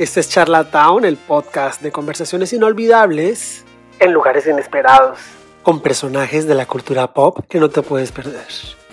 Este 0.00 0.20
es 0.20 0.30
Charlatown, 0.30 1.04
el 1.04 1.18
podcast 1.18 1.82
de 1.82 1.92
conversaciones 1.92 2.54
inolvidables 2.54 3.66
en 3.98 4.14
lugares 4.14 4.46
inesperados, 4.46 5.18
con 5.62 5.82
personajes 5.82 6.46
de 6.46 6.54
la 6.54 6.64
cultura 6.64 7.12
pop 7.12 7.40
que 7.46 7.60
no 7.60 7.68
te 7.68 7.82
puedes 7.82 8.10
perder. 8.10 8.46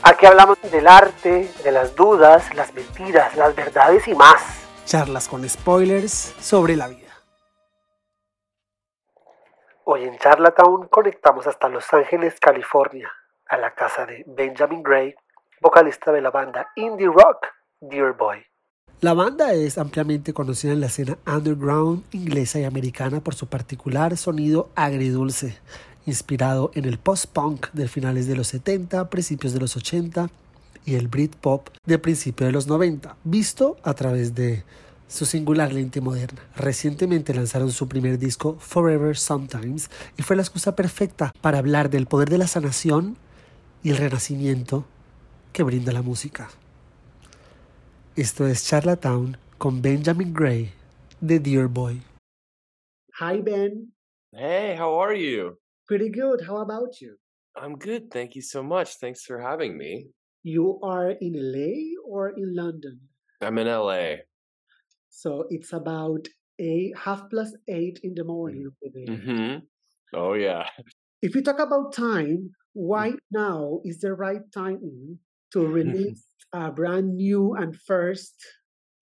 Aquí 0.04 0.26
hablamos 0.26 0.62
del 0.70 0.86
arte, 0.86 1.50
de 1.64 1.72
las 1.72 1.96
dudas, 1.96 2.54
las 2.56 2.74
mentiras, 2.74 3.38
las 3.38 3.56
verdades 3.56 4.06
y 4.10 4.16
más. 4.16 4.68
Charlas 4.84 5.30
con 5.30 5.48
spoilers 5.48 6.36
sobre 6.42 6.76
la 6.76 6.90
vida. 6.90 7.14
Hoy 9.86 10.04
en 10.04 10.18
Charlatown 10.18 10.90
conectamos 10.90 11.48
hasta 11.48 11.70
Los 11.70 11.86
Ángeles, 11.94 12.38
California, 12.38 13.10
a 13.48 13.56
la 13.56 13.74
casa 13.74 14.06
de 14.06 14.26
Benjamin 14.28 14.84
Gray, 14.84 15.16
vocalista 15.62 16.12
de 16.12 16.20
la 16.20 16.32
banda 16.32 16.68
indie 16.76 17.08
rock 17.08 17.48
Dear 17.80 18.12
Boy. 18.12 18.47
La 19.00 19.14
banda 19.14 19.54
es 19.54 19.78
ampliamente 19.78 20.34
conocida 20.34 20.72
en 20.74 20.80
la 20.80 20.88
escena 20.88 21.20
underground 21.28 22.04
inglesa 22.14 22.60
y 22.60 22.64
americana 22.64 23.24
por 23.24 23.36
su 23.36 23.46
particular 23.46 24.18
sonido 24.18 24.72
agridulce, 24.74 25.56
inspirado 26.08 26.72
en 26.74 26.86
el 26.86 26.98
post-punk 26.98 27.68
de 27.74 27.88
finales 27.88 28.26
de 28.26 28.36
los 28.36 28.48
70, 28.48 29.08
principios 29.12 29.54
de 29.54 29.60
los 29.60 29.78
80 29.78 30.32
y 30.84 30.96
el 30.96 31.10
Britpop 31.10 31.70
de 31.86 32.00
principios 32.00 32.48
de 32.48 32.54
los 32.54 32.66
90, 32.66 33.16
visto 33.24 33.78
a 33.84 33.94
través 33.94 34.34
de 34.34 34.64
su 35.08 35.28
singular 35.28 35.72
lente 35.72 36.02
moderna. 36.02 36.42
Recientemente 36.56 37.36
lanzaron 37.36 37.72
su 37.72 37.88
primer 37.88 38.18
disco 38.18 38.58
Forever 38.60 39.16
Sometimes 39.16 39.92
y 40.18 40.24
fue 40.24 40.36
la 40.36 40.42
excusa 40.42 40.76
perfecta 40.76 41.32
para 41.40 41.60
hablar 41.60 41.92
del 41.92 42.08
poder 42.08 42.30
de 42.30 42.40
la 42.40 42.48
sanación 42.48 43.16
y 43.84 43.92
el 43.92 43.98
renacimiento 43.98 44.86
que 45.54 45.62
brinda 45.62 45.94
la 45.94 46.02
música. 46.02 46.50
Esto 48.18 48.48
es 48.48 48.68
Charlatown 48.68 49.38
con 49.60 49.80
Benjamin 49.80 50.34
Grey 50.34 50.72
de 51.22 51.38
Dear 51.38 51.68
Boy. 51.68 52.02
Hi, 53.20 53.42
Ben. 53.42 53.94
Hey, 54.32 54.76
how 54.76 55.00
are 55.00 55.14
you? 55.14 55.60
Pretty 55.88 56.10
good. 56.10 56.42
How 56.48 56.58
about 56.58 57.00
you? 57.00 57.18
I'm 57.56 57.78
good. 57.78 58.10
Thank 58.10 58.34
you 58.34 58.42
so 58.42 58.64
much. 58.64 58.98
Thanks 59.00 59.24
for 59.24 59.40
having 59.40 59.78
me. 59.78 60.08
You 60.42 60.80
are 60.82 61.12
in 61.12 61.34
LA 61.36 61.94
or 62.04 62.30
in 62.30 62.56
London? 62.56 63.02
I'm 63.40 63.60
in 63.60 63.68
LA. 63.68 64.26
So 65.12 65.46
it's 65.52 65.72
about 65.72 66.28
a 66.60 66.94
half 66.98 67.30
plus 67.30 67.54
eight 67.68 68.00
in 68.02 68.16
the 68.16 68.24
morning 68.24 68.72
Mm-hmm. 68.84 69.60
Oh, 70.16 70.34
yeah. 70.34 70.66
If 71.22 71.36
you 71.36 71.44
talk 71.44 71.60
about 71.60 71.94
time, 71.94 72.50
why 72.74 73.14
now 73.32 73.82
is 73.86 74.00
the 74.00 74.14
right 74.14 74.42
time 74.52 75.20
to 75.54 75.60
mm-hmm. 75.60 75.74
release 75.74 76.24
a 76.54 76.72
brand 76.72 77.16
new 77.16 77.56
and 77.56 77.76
first 77.76 78.36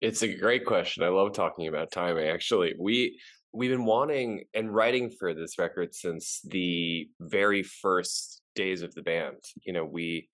it's 0.00 0.22
a 0.22 0.34
great 0.34 0.64
question. 0.64 1.02
I 1.02 1.08
love 1.08 1.32
talking 1.32 1.68
about 1.68 1.92
timing. 1.92 2.28
Actually, 2.28 2.74
we 2.78 3.20
we've 3.52 3.70
been 3.70 3.84
wanting 3.84 4.44
and 4.54 4.74
writing 4.74 5.10
for 5.10 5.34
this 5.34 5.58
record 5.58 5.94
since 5.94 6.40
the 6.44 7.08
very 7.20 7.62
first 7.62 8.42
days 8.54 8.82
of 8.82 8.94
the 8.94 9.02
band. 9.02 9.36
You 9.64 9.72
know, 9.72 9.84
we 9.84 10.28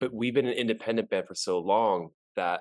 but 0.00 0.12
we've 0.12 0.34
been 0.34 0.46
an 0.46 0.54
independent 0.54 1.10
band 1.10 1.26
for 1.26 1.34
so 1.34 1.58
long 1.58 2.10
that 2.36 2.60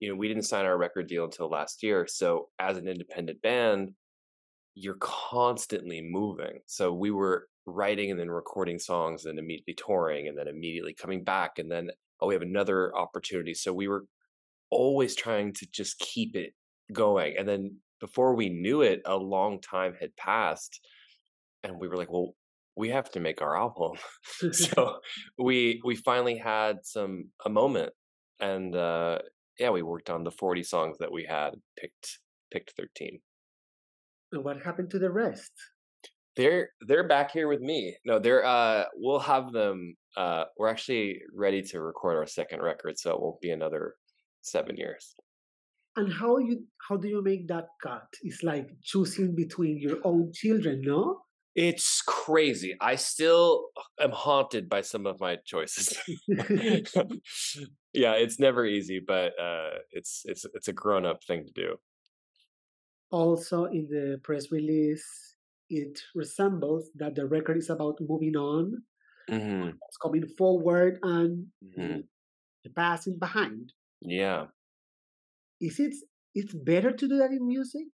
you 0.00 0.08
know, 0.08 0.14
we 0.14 0.28
didn't 0.28 0.44
sign 0.44 0.64
our 0.64 0.78
record 0.78 1.08
deal 1.08 1.24
until 1.24 1.50
last 1.50 1.82
year. 1.82 2.06
So 2.06 2.48
as 2.60 2.76
an 2.76 2.86
independent 2.86 3.42
band, 3.42 3.94
you're 4.74 4.98
constantly 5.00 6.00
moving. 6.00 6.60
So 6.66 6.92
we 6.92 7.10
were 7.10 7.48
writing 7.70 8.10
and 8.10 8.18
then 8.18 8.30
recording 8.30 8.78
songs 8.78 9.24
and 9.24 9.38
immediately 9.38 9.74
touring 9.74 10.28
and 10.28 10.36
then 10.36 10.48
immediately 10.48 10.94
coming 10.94 11.24
back 11.24 11.58
and 11.58 11.70
then 11.70 11.90
oh 12.20 12.28
we 12.28 12.34
have 12.34 12.42
another 12.42 12.94
opportunity. 12.96 13.54
So 13.54 13.72
we 13.72 13.88
were 13.88 14.04
always 14.70 15.14
trying 15.14 15.52
to 15.54 15.66
just 15.72 15.98
keep 15.98 16.36
it 16.36 16.52
going 16.92 17.34
and 17.38 17.48
then 17.48 17.76
before 18.00 18.34
we 18.34 18.48
knew 18.48 18.82
it 18.82 19.00
a 19.04 19.16
long 19.16 19.60
time 19.60 19.94
had 20.00 20.16
passed 20.16 20.80
and 21.62 21.78
we 21.78 21.88
were 21.88 21.96
like 21.96 22.10
well 22.10 22.34
we 22.76 22.90
have 22.90 23.10
to 23.10 23.18
make 23.18 23.42
our 23.42 23.56
album. 23.56 23.98
So 24.52 24.98
we 25.38 25.80
we 25.84 25.96
finally 25.96 26.38
had 26.38 26.78
some 26.84 27.30
a 27.44 27.50
moment 27.50 27.92
and 28.40 28.74
uh 28.74 29.18
yeah 29.58 29.70
we 29.70 29.82
worked 29.82 30.10
on 30.10 30.24
the 30.24 30.30
40 30.30 30.62
songs 30.62 30.96
that 30.98 31.12
we 31.12 31.24
had 31.24 31.54
picked 31.76 32.20
picked 32.52 32.72
13 32.76 33.20
and 34.32 34.44
what 34.44 34.62
happened 34.62 34.90
to 34.90 34.98
the 34.98 35.10
rest 35.10 35.52
they're 36.38 36.70
they're 36.86 37.08
back 37.08 37.32
here 37.32 37.48
with 37.48 37.60
me. 37.60 37.96
No, 38.06 38.20
they're 38.20 38.44
uh 38.44 38.84
we'll 38.94 39.18
have 39.18 39.52
them 39.52 39.96
uh 40.16 40.44
we're 40.56 40.68
actually 40.68 41.20
ready 41.34 41.60
to 41.62 41.80
record 41.80 42.16
our 42.16 42.26
second 42.26 42.62
record, 42.62 42.96
so 42.96 43.12
it 43.12 43.20
won't 43.20 43.40
be 43.40 43.50
another 43.50 43.96
seven 44.42 44.76
years. 44.76 45.16
And 45.96 46.12
how 46.12 46.38
you 46.38 46.64
how 46.88 46.96
do 46.96 47.08
you 47.08 47.22
make 47.22 47.48
that 47.48 47.66
cut? 47.82 48.06
It's 48.22 48.44
like 48.44 48.68
choosing 48.84 49.34
between 49.34 49.80
your 49.80 49.98
own 50.04 50.30
children, 50.32 50.82
no? 50.84 51.22
It's 51.56 52.02
crazy. 52.02 52.76
I 52.80 52.94
still 52.94 53.70
am 54.00 54.12
haunted 54.12 54.68
by 54.68 54.82
some 54.82 55.06
of 55.06 55.18
my 55.18 55.38
choices. 55.44 55.98
yeah, 57.92 58.12
it's 58.12 58.38
never 58.38 58.64
easy, 58.64 59.00
but 59.04 59.32
uh 59.40 59.82
it's 59.90 60.22
it's 60.24 60.46
it's 60.54 60.68
a 60.68 60.72
grown 60.72 61.04
up 61.04 61.24
thing 61.24 61.46
to 61.46 61.52
do. 61.52 61.76
Also 63.10 63.64
in 63.64 63.88
the 63.90 64.20
press 64.22 64.52
release 64.52 65.28
it 65.70 66.00
resembles 66.14 66.90
that 66.96 67.14
the 67.14 67.26
record 67.26 67.56
is 67.56 67.70
about 67.70 67.98
moving 68.00 68.36
on, 68.36 68.82
mm-hmm. 69.30 69.68
it's 69.68 69.96
coming 70.02 70.26
forward 70.36 70.98
and 71.02 71.46
mm-hmm. 71.64 72.00
passing 72.74 73.18
behind. 73.18 73.72
Yeah. 74.00 74.46
Is 75.60 75.78
it 75.80 75.94
it's 76.34 76.54
better 76.54 76.92
to 76.92 77.08
do 77.08 77.18
that 77.18 77.30
in 77.30 77.46
music? 77.46 77.88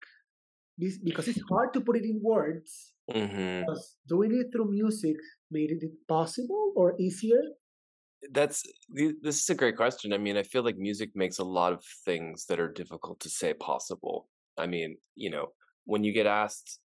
Because 1.04 1.28
it's 1.28 1.42
hard 1.48 1.72
to 1.74 1.80
put 1.80 1.96
it 1.96 2.04
in 2.04 2.20
words. 2.22 2.92
Mm-hmm. 3.10 3.60
Because 3.60 3.96
doing 4.08 4.32
it 4.34 4.48
through 4.52 4.70
music 4.70 5.16
made 5.50 5.70
it 5.70 5.82
possible 6.08 6.72
or 6.76 6.94
easier? 7.00 7.40
That's 8.32 8.62
this 8.88 9.42
is 9.42 9.50
a 9.50 9.54
great 9.54 9.76
question. 9.76 10.12
I 10.12 10.18
mean, 10.18 10.36
I 10.36 10.42
feel 10.42 10.64
like 10.64 10.76
music 10.78 11.10
makes 11.14 11.38
a 11.38 11.44
lot 11.44 11.72
of 11.72 11.84
things 12.04 12.46
that 12.46 12.58
are 12.58 12.72
difficult 12.72 13.20
to 13.20 13.28
say 13.28 13.52
possible. 13.54 14.28
I 14.56 14.66
mean, 14.66 14.96
you 15.14 15.30
know, 15.30 15.48
when 15.84 16.04
you 16.04 16.12
get 16.12 16.26
asked 16.26 16.80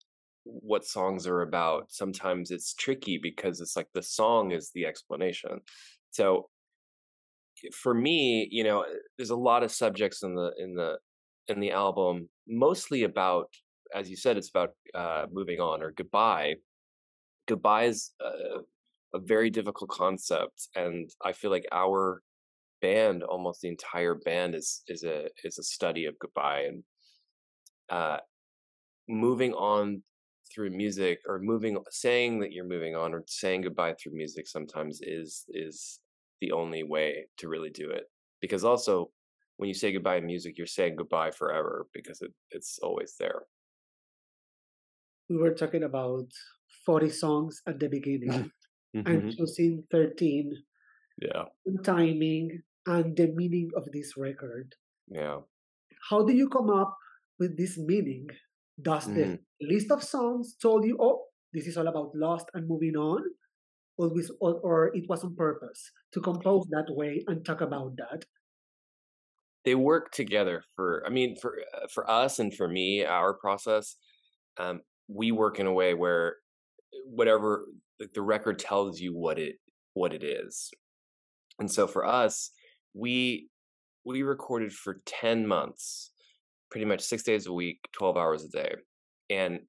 what 0.50 0.84
songs 0.84 1.26
are 1.26 1.42
about 1.42 1.92
sometimes 1.92 2.50
it's 2.50 2.75
tricky 2.75 3.19
because 3.19 3.60
it's 3.60 3.76
like 3.76 3.88
the 3.92 4.03
song 4.03 4.53
is 4.53 4.70
the 4.75 4.86
explanation. 4.86 5.60
So 6.10 6.48
for 7.72 7.94
me 7.94 8.48
you 8.50 8.64
know 8.64 8.84
there's 9.16 9.31
a 9.31 9.37
lot 9.37 9.62
of 9.62 9.70
subjects 9.72 10.22
in 10.22 10.34
the 10.34 10.53
in 10.58 10.75
the 10.75 10.97
in 11.48 11.60
the 11.60 11.72
album 11.72 12.28
mostly 12.47 13.03
about 13.04 13.48
as 13.94 14.08
you 14.08 14.16
said 14.16 14.37
it's 14.37 14.50
about 14.50 14.70
uh 14.94 15.26
moving 15.32 15.60
on 15.60 15.82
or 15.82 15.92
goodbye. 15.92 16.54
Goodbye 17.47 17.84
is 17.84 18.12
a, 18.20 18.60
a 19.14 19.19
very 19.19 19.50
difficult 19.50 19.91
concept 19.91 20.69
and 20.76 21.10
i 21.25 21.32
feel 21.32 21.50
like 21.50 21.66
our 21.72 22.22
band 22.81 23.22
almost 23.22 23.62
the 23.62 23.69
entire 23.69 24.14
band 24.14 24.54
is 24.54 24.82
is 24.87 25.03
a 25.03 25.28
is 25.44 25.58
a 25.58 25.62
study 25.62 26.04
of 26.04 26.19
goodbye 26.19 26.66
and 26.69 26.82
uh 27.88 28.19
moving 29.08 29.53
on 29.54 30.03
through 30.53 30.70
music 30.70 31.20
or 31.26 31.38
moving 31.38 31.78
saying 31.91 32.41
that 32.41 32.53
you're 32.53 32.64
moving 32.66 32.94
on 32.94 33.14
or 33.14 33.22
saying 33.26 33.62
goodbye 33.62 33.94
through 33.94 34.12
music 34.14 34.47
sometimes 34.47 35.00
is 35.03 35.44
is 35.48 36.00
the 36.41 36.53
only 36.53 36.82
way 36.82 37.26
to 37.38 37.48
really 37.48 37.70
do 37.70 37.91
it. 37.91 38.04
Because 38.41 38.64
also 38.64 39.10
when 39.56 39.69
you 39.69 39.75
say 39.75 39.92
goodbye 39.92 40.16
in 40.16 40.26
music 40.26 40.56
you're 40.56 40.66
saying 40.66 40.97
goodbye 40.97 41.31
forever 41.31 41.87
because 41.92 42.20
it, 42.22 42.32
it's 42.50 42.78
always 42.82 43.14
there. 43.19 43.42
We 45.28 45.37
were 45.37 45.54
talking 45.54 45.82
about 45.82 46.28
40 46.87 47.11
songs 47.11 47.61
at 47.67 47.78
the 47.78 47.88
beginning 47.88 48.50
and 48.94 49.05
mm-hmm. 49.05 49.31
choosing 49.31 49.84
13 49.90 50.52
yeah. 51.20 51.44
timing 51.84 52.62
and 52.87 53.17
the 53.17 53.28
meaning 53.34 53.70
of 53.76 53.84
this 53.93 54.17
record. 54.17 54.75
Yeah. 55.08 55.40
How 56.08 56.25
do 56.25 56.32
you 56.32 56.49
come 56.49 56.70
up 56.70 56.96
with 57.38 57.56
this 57.56 57.76
meaning 57.78 58.28
does 58.80 59.06
the 59.12 59.26
Mhm. 59.26 59.44
list 59.60 59.90
of 59.90 60.02
songs 60.04 60.56
told 60.56 60.84
you, 60.84 60.96
oh, 61.00 61.26
this 61.52 61.66
is 61.66 61.76
all 61.76 61.88
about 61.88 62.14
lost 62.14 62.46
and 62.54 62.69
moving 62.69 62.96
on? 62.96 63.22
Or, 63.98 64.08
was, 64.14 64.30
or, 64.40 64.54
or 64.60 64.96
it 64.96 65.08
was 65.08 65.25
on 65.25 65.36
purpose 65.36 65.92
to 66.12 66.20
compose 66.20 66.66
that 66.70 66.86
way 66.90 67.25
and 67.28 67.44
talk 67.44 67.60
about 67.60 67.96
that? 67.96 68.25
they 69.64 69.75
work 69.75 70.10
together 70.12 70.62
for 70.76 71.02
i 71.06 71.10
mean 71.10 71.36
for 71.36 71.58
uh, 71.75 71.86
for 71.92 72.08
us 72.10 72.38
and 72.38 72.54
for 72.54 72.69
me 72.69 73.04
our 73.04 73.34
process 73.34 73.96
um 74.58 74.81
we 75.08 75.32
work 75.32 75.58
in 75.58 75.66
a 75.66 75.72
way 75.72 75.94
where 75.94 76.36
whatever 77.06 77.66
like 78.00 78.12
the 78.14 78.22
record 78.22 78.58
tells 78.58 79.00
you 79.00 79.16
what 79.16 79.38
it 79.38 79.56
what 79.94 80.12
it 80.12 80.22
is 80.24 80.70
and 81.58 81.70
so 81.70 81.86
for 81.86 82.04
us 82.06 82.50
we 82.94 83.50
we 84.04 84.22
recorded 84.22 84.72
for 84.72 85.02
10 85.06 85.46
months 85.46 86.12
pretty 86.70 86.87
much 86.87 87.00
6 87.00 87.23
days 87.23 87.47
a 87.47 87.53
week 87.53 87.79
12 87.93 88.17
hours 88.17 88.44
a 88.44 88.49
day. 88.49 88.75
And 89.31 89.61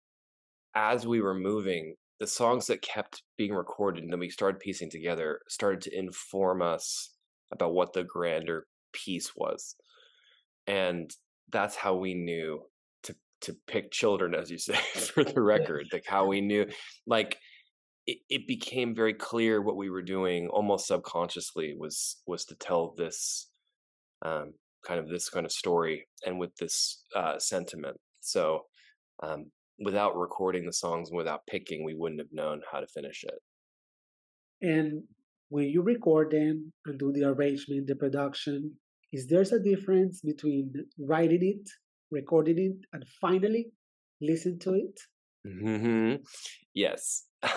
as 0.76 1.06
we 1.08 1.22
were 1.22 1.36
moving 1.36 1.96
the 2.20 2.28
songs 2.28 2.68
that 2.68 2.82
kept 2.82 3.24
being 3.38 3.54
recorded 3.54 4.04
and 4.04 4.12
then 4.12 4.20
we 4.20 4.30
started 4.30 4.60
piecing 4.60 4.90
together 4.90 5.40
started 5.48 5.82
to 5.82 5.98
inform 5.98 6.62
us 6.62 7.14
about 7.52 7.74
what 7.74 7.94
the 7.94 8.04
grander 8.04 8.68
piece 8.94 9.32
was. 9.36 9.76
And 10.68 11.10
that's 11.52 11.76
how 11.76 11.96
we 11.96 12.14
knew 12.14 12.62
to 13.04 13.16
to 13.42 13.56
pick 13.68 13.92
children 13.92 14.36
as 14.36 14.52
you 14.52 14.58
say 14.58 14.76
for 15.14 15.24
the 15.24 15.42
record 15.42 15.88
like 15.92 16.06
how 16.06 16.26
we 16.26 16.42
knew 16.42 16.66
like 17.08 17.38
it, 18.06 18.20
it 18.30 18.48
became 18.48 18.94
very 18.96 19.14
clear 19.14 19.62
what 19.62 19.76
we 19.76 19.90
were 19.90 20.02
doing 20.02 20.48
almost 20.50 20.88
subconsciously 20.88 21.76
was 21.78 22.22
was 22.28 22.46
to 22.46 22.56
tell 22.56 22.94
this 22.98 23.50
um, 24.22 24.54
kind 24.86 25.00
of 25.00 25.10
this 25.10 25.30
kind 25.30 25.46
of 25.46 25.52
story 25.52 26.08
and 26.26 26.40
with 26.40 26.56
this 26.58 27.04
uh, 27.16 27.38
sentiment. 27.40 27.98
So 28.22 28.62
um, 29.24 29.52
without 29.80 30.18
recording 30.18 30.66
the 30.66 30.74
songs 30.74 31.10
and 31.10 31.18
without 31.18 31.46
picking 31.48 31.84
we 31.84 31.96
wouldn't 31.96 32.22
have 32.22 32.34
known 32.34 32.62
how 32.72 32.80
to 32.80 32.88
finish 32.88 33.24
it. 33.24 33.40
And 34.62 35.04
when 35.50 35.70
you 35.70 35.82
record 35.82 36.32
them 36.32 36.74
and 36.86 37.00
do 37.00 37.12
the 37.12 37.24
arrangement 37.24 37.88
the 37.88 37.96
production 37.96 38.76
is 39.12 39.28
there's 39.28 39.52
a 39.52 39.60
difference 39.60 40.22
between 40.22 40.74
writing 41.00 41.40
it 41.42 41.70
recording 42.12 42.58
it 42.60 42.86
and 42.94 43.06
finally 43.22 43.68
listen 44.22 44.60
to 44.60 44.74
it? 44.74 45.00
Mm-hmm. 45.48 46.22
yes. 46.74 47.26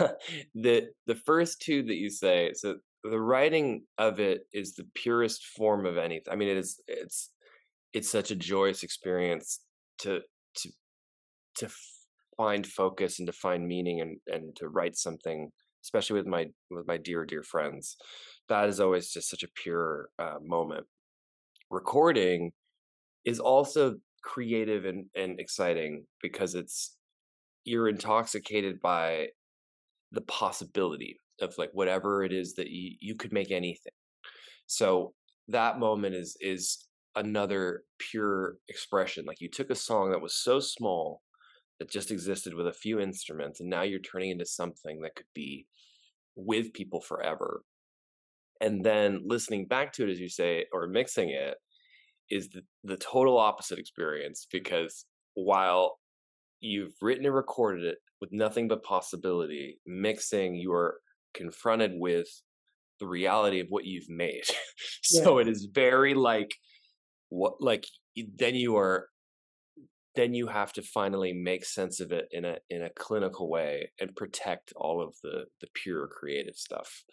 The 0.54 0.88
the 1.06 1.16
first 1.16 1.60
two 1.60 1.82
that 1.84 1.96
you 1.96 2.10
say 2.10 2.52
so 2.54 2.76
the 3.04 3.20
writing 3.20 3.82
of 3.98 4.20
it 4.20 4.42
is 4.52 4.74
the 4.74 4.86
purest 4.94 5.44
form 5.44 5.86
of 5.86 5.96
anything 5.96 6.32
i 6.32 6.36
mean 6.36 6.48
it 6.48 6.56
is 6.56 6.80
it's 6.86 7.30
it's 7.92 8.10
such 8.10 8.30
a 8.30 8.36
joyous 8.36 8.82
experience 8.82 9.60
to 9.98 10.20
to 10.54 10.70
to 11.56 11.68
find 12.36 12.66
focus 12.66 13.18
and 13.18 13.26
to 13.26 13.32
find 13.32 13.66
meaning 13.66 14.00
and 14.00 14.18
and 14.26 14.54
to 14.56 14.68
write 14.68 14.96
something 14.96 15.50
especially 15.82 16.14
with 16.14 16.26
my 16.26 16.46
with 16.70 16.86
my 16.86 16.96
dear 16.96 17.24
dear 17.24 17.42
friends. 17.42 17.96
That 18.48 18.68
is 18.68 18.80
always 18.80 19.10
just 19.10 19.28
such 19.28 19.42
a 19.42 19.48
pure 19.54 20.08
uh, 20.18 20.38
moment. 20.42 20.86
Recording 21.70 22.52
is 23.24 23.40
also 23.40 23.96
creative 24.22 24.84
and, 24.84 25.06
and 25.16 25.40
exciting 25.40 26.04
because 26.20 26.54
it's 26.54 26.96
you're 27.64 27.88
intoxicated 27.88 28.80
by 28.80 29.28
the 30.12 30.20
possibility 30.22 31.18
of 31.40 31.54
like 31.58 31.70
whatever 31.72 32.24
it 32.24 32.32
is 32.32 32.54
that 32.54 32.68
you, 32.68 32.96
you 33.00 33.14
could 33.14 33.32
make 33.32 33.50
anything. 33.50 33.92
So 34.66 35.14
that 35.48 35.78
moment 35.78 36.14
is 36.14 36.36
is 36.40 36.86
another 37.14 37.82
pure 37.98 38.56
expression 38.68 39.24
like 39.26 39.40
you 39.40 39.48
took 39.48 39.68
a 39.68 39.74
song 39.74 40.10
that 40.10 40.20
was 40.20 40.34
so 40.34 40.58
small 40.58 41.20
that 41.78 41.90
just 41.90 42.10
existed 42.10 42.54
with 42.54 42.66
a 42.66 42.72
few 42.72 43.00
instruments 43.00 43.60
and 43.60 43.68
now 43.68 43.82
you're 43.82 43.98
turning 43.98 44.30
into 44.30 44.46
something 44.46 45.00
that 45.02 45.14
could 45.14 45.26
be 45.34 45.66
with 46.36 46.72
people 46.72 47.00
forever. 47.00 47.62
And 48.60 48.84
then 48.84 49.22
listening 49.26 49.66
back 49.66 49.92
to 49.94 50.04
it 50.04 50.10
as 50.10 50.20
you 50.20 50.28
say 50.28 50.66
or 50.72 50.86
mixing 50.86 51.30
it 51.30 51.56
is 52.30 52.48
the, 52.50 52.62
the 52.84 52.96
total 52.96 53.36
opposite 53.38 53.78
experience 53.78 54.46
because 54.50 55.04
while 55.34 55.98
you've 56.60 56.94
written 57.02 57.26
and 57.26 57.34
recorded 57.34 57.84
it 57.84 57.98
with 58.20 58.32
nothing 58.32 58.68
but 58.68 58.84
possibility 58.84 59.80
mixing 59.84 60.54
you 60.54 60.72
are 60.72 61.00
confronted 61.34 61.92
with 61.94 62.28
the 63.00 63.06
reality 63.06 63.60
of 63.60 63.66
what 63.68 63.84
you've 63.84 64.08
made. 64.08 64.44
So 65.04 65.38
yeah. 65.38 65.42
it 65.42 65.48
is 65.48 65.68
very 65.72 66.14
like 66.14 66.54
what 67.28 67.54
like 67.60 67.84
then 68.38 68.54
you 68.54 68.76
are 68.76 69.08
then 70.14 70.34
you 70.34 70.46
have 70.46 70.72
to 70.74 70.82
finally 70.82 71.32
make 71.32 71.64
sense 71.64 72.00
of 72.00 72.12
it 72.12 72.26
in 72.30 72.44
a 72.44 72.56
in 72.70 72.82
a 72.82 72.90
clinical 72.90 73.48
way 73.50 73.90
and 74.00 74.14
protect 74.14 74.72
all 74.76 75.02
of 75.02 75.14
the 75.22 75.44
the 75.60 75.68
pure 75.74 76.06
creative 76.06 76.56
stuff. 76.56 77.04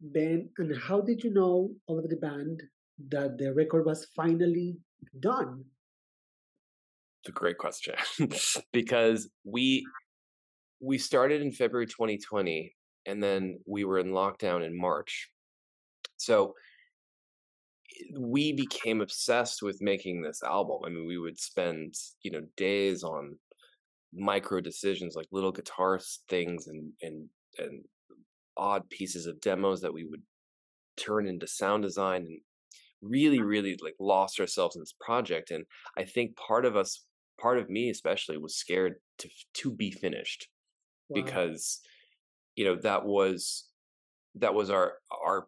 Ben 0.00 0.50
and 0.58 0.76
how 0.76 1.00
did 1.00 1.24
you 1.24 1.32
know 1.32 1.70
all 1.86 1.98
of 1.98 2.08
the 2.08 2.16
band 2.16 2.62
that 3.08 3.38
the 3.38 3.52
record 3.54 3.84
was 3.84 4.06
finally 4.14 4.76
done? 5.18 5.64
It's 7.22 7.30
a 7.30 7.32
great 7.32 7.58
question. 7.58 7.94
Because 8.72 9.28
we 9.44 9.84
we 10.80 10.96
started 10.96 11.42
in 11.42 11.50
february 11.50 11.86
2020 11.86 12.72
and 13.08 13.22
then 13.22 13.58
we 13.66 13.84
were 13.84 13.98
in 13.98 14.08
lockdown 14.08 14.64
in 14.64 14.78
march 14.78 15.30
so 16.18 16.54
eh, 17.98 18.18
we 18.18 18.52
became 18.52 19.00
obsessed 19.00 19.62
with 19.62 19.80
making 19.80 20.20
this 20.20 20.42
album. 20.42 20.80
I 20.84 20.90
mean, 20.90 21.06
we 21.06 21.18
would 21.18 21.38
spend, 21.38 21.94
you 22.22 22.30
know, 22.30 22.42
days 22.56 23.02
on 23.02 23.38
micro 24.14 24.60
decisions 24.60 25.14
like 25.14 25.26
little 25.32 25.52
guitar 25.52 26.00
things 26.28 26.66
and 26.66 26.90
and 27.02 27.28
and 27.58 27.84
odd 28.56 28.88
pieces 28.88 29.26
of 29.26 29.40
demos 29.40 29.82
that 29.82 29.92
we 29.92 30.04
would 30.04 30.22
turn 30.96 31.28
into 31.28 31.46
sound 31.46 31.82
design 31.82 32.22
and 32.22 32.40
really 33.02 33.40
really 33.40 33.76
like 33.82 33.94
lost 34.00 34.40
ourselves 34.40 34.76
in 34.76 34.82
this 34.82 34.94
project 34.98 35.50
and 35.50 35.64
i 35.98 36.02
think 36.02 36.34
part 36.36 36.64
of 36.64 36.74
us 36.74 37.04
part 37.38 37.58
of 37.58 37.68
me 37.68 37.90
especially 37.90 38.38
was 38.38 38.56
scared 38.56 38.94
to 39.18 39.28
to 39.52 39.70
be 39.70 39.90
finished 39.90 40.48
wow. 41.10 41.22
because 41.22 41.80
you 42.58 42.64
know 42.64 42.74
that 42.74 43.06
was 43.06 43.66
that 44.34 44.52
was 44.52 44.68
our 44.68 44.94
our 45.24 45.46